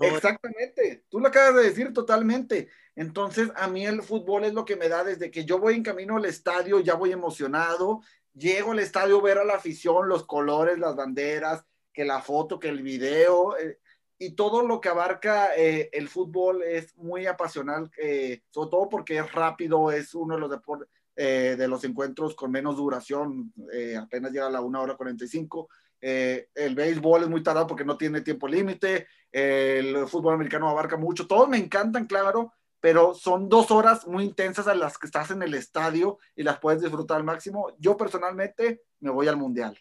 [0.00, 2.68] Exactamente, tú lo acabas de decir totalmente.
[2.94, 5.82] Entonces, a mí el fútbol es lo que me da desde que yo voy en
[5.82, 8.00] camino al estadio, ya voy emocionado,
[8.32, 12.68] llego al estadio, ver a la afición, los colores, las banderas, que la foto, que
[12.68, 13.80] el video, eh,
[14.18, 19.18] y todo lo que abarca eh, el fútbol es muy apasional, eh, sobre todo porque
[19.18, 23.52] es rápido, es uno de los deportes, de los encuentros con menos duración,
[24.00, 25.68] apenas llega a la 1 hora 45
[26.00, 30.96] eh, el béisbol es muy tardado porque no tiene tiempo límite, el fútbol americano abarca
[30.96, 35.30] mucho, todos me encantan, claro, pero son dos horas muy intensas a las que estás
[35.30, 37.72] en el estadio y las puedes disfrutar al máximo.
[37.78, 39.76] Yo personalmente me voy al mundial.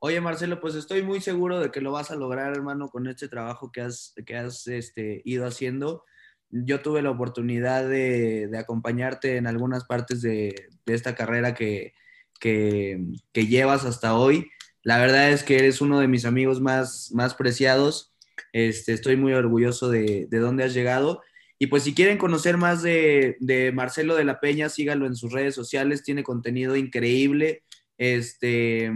[0.00, 3.28] Oye, Marcelo, pues estoy muy seguro de que lo vas a lograr, hermano, con este
[3.28, 6.04] trabajo que has, que has este, ido haciendo.
[6.50, 11.94] Yo tuve la oportunidad de, de acompañarte en algunas partes de, de esta carrera que,
[12.40, 12.98] que,
[13.32, 14.50] que, llevas hasta hoy
[14.82, 18.14] la verdad es que eres uno de mis amigos más, más preciados.
[18.52, 21.22] Este, estoy muy orgulloso de, de dónde has llegado.
[21.58, 25.32] Y pues si quieren conocer más de, de, Marcelo de la Peña, síganlo en sus
[25.32, 27.64] redes sociales, tiene contenido increíble,
[27.98, 28.90] este,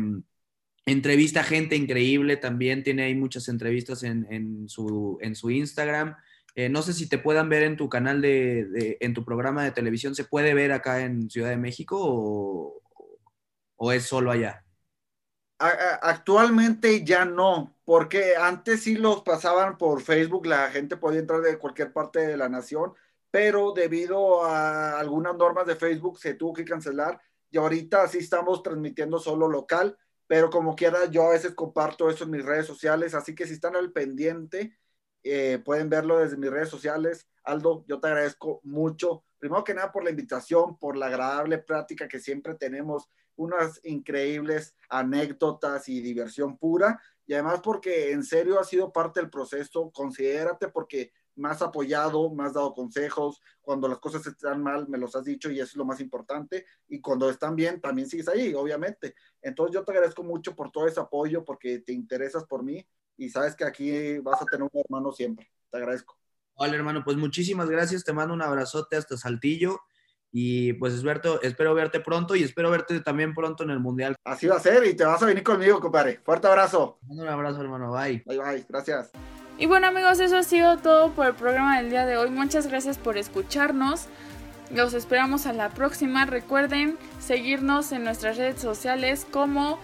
[0.86, 6.16] entrevista gente increíble también, tiene ahí muchas entrevistas en, su, en su, Instagram.
[6.54, 9.64] Eh, no sé si te puedan ver en tu canal de, de, en tu programa
[9.64, 12.82] de televisión, ¿se puede ver acá en Ciudad de México o,
[13.76, 14.64] o es solo allá?
[15.58, 21.58] Actualmente ya no, porque antes sí los pasaban por Facebook, la gente podía entrar de
[21.58, 22.92] cualquier parte de la nación,
[23.30, 27.20] pero debido a algunas normas de Facebook se tuvo que cancelar
[27.50, 29.96] y ahorita sí estamos transmitiendo solo local,
[30.26, 33.54] pero como quiera yo a veces comparto eso en mis redes sociales, así que si
[33.54, 34.76] están al pendiente
[35.24, 37.26] eh, pueden verlo desde mis redes sociales.
[37.44, 42.06] Aldo, yo te agradezco mucho, primero que nada por la invitación, por la agradable práctica
[42.06, 48.64] que siempre tenemos, unas increíbles anécdotas y diversión pura, y además porque en serio ha
[48.64, 51.12] sido parte del proceso, considérate porque
[51.42, 55.58] has apoyado, has dado consejos, cuando las cosas están mal me los has dicho y
[55.58, 59.14] eso es lo más importante, y cuando están bien también sigues ahí, obviamente.
[59.42, 63.28] Entonces yo te agradezco mucho por todo ese apoyo, porque te interesas por mí y
[63.28, 65.50] sabes que aquí vas a tener un hermano siempre.
[65.70, 66.16] Te agradezco.
[66.54, 69.80] Hola hermano, pues muchísimas gracias, te mando un abrazote hasta Saltillo
[70.30, 74.16] y pues espero, espero verte pronto y espero verte también pronto en el Mundial.
[74.24, 76.20] Así va a ser y te vas a venir conmigo, compadre.
[76.24, 76.98] Fuerte abrazo.
[77.08, 78.22] Un abrazo hermano, bye.
[78.26, 79.10] Bye bye, gracias.
[79.56, 82.30] Y bueno amigos, eso ha sido todo por el programa del día de hoy.
[82.30, 84.06] Muchas gracias por escucharnos.
[84.70, 86.24] Los esperamos a la próxima.
[86.24, 89.78] Recuerden seguirnos en nuestras redes sociales como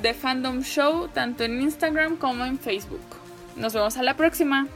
[0.00, 3.00] The Fandom Show, tanto en Instagram como en Facebook.
[3.56, 4.66] Nos vemos a la próxima.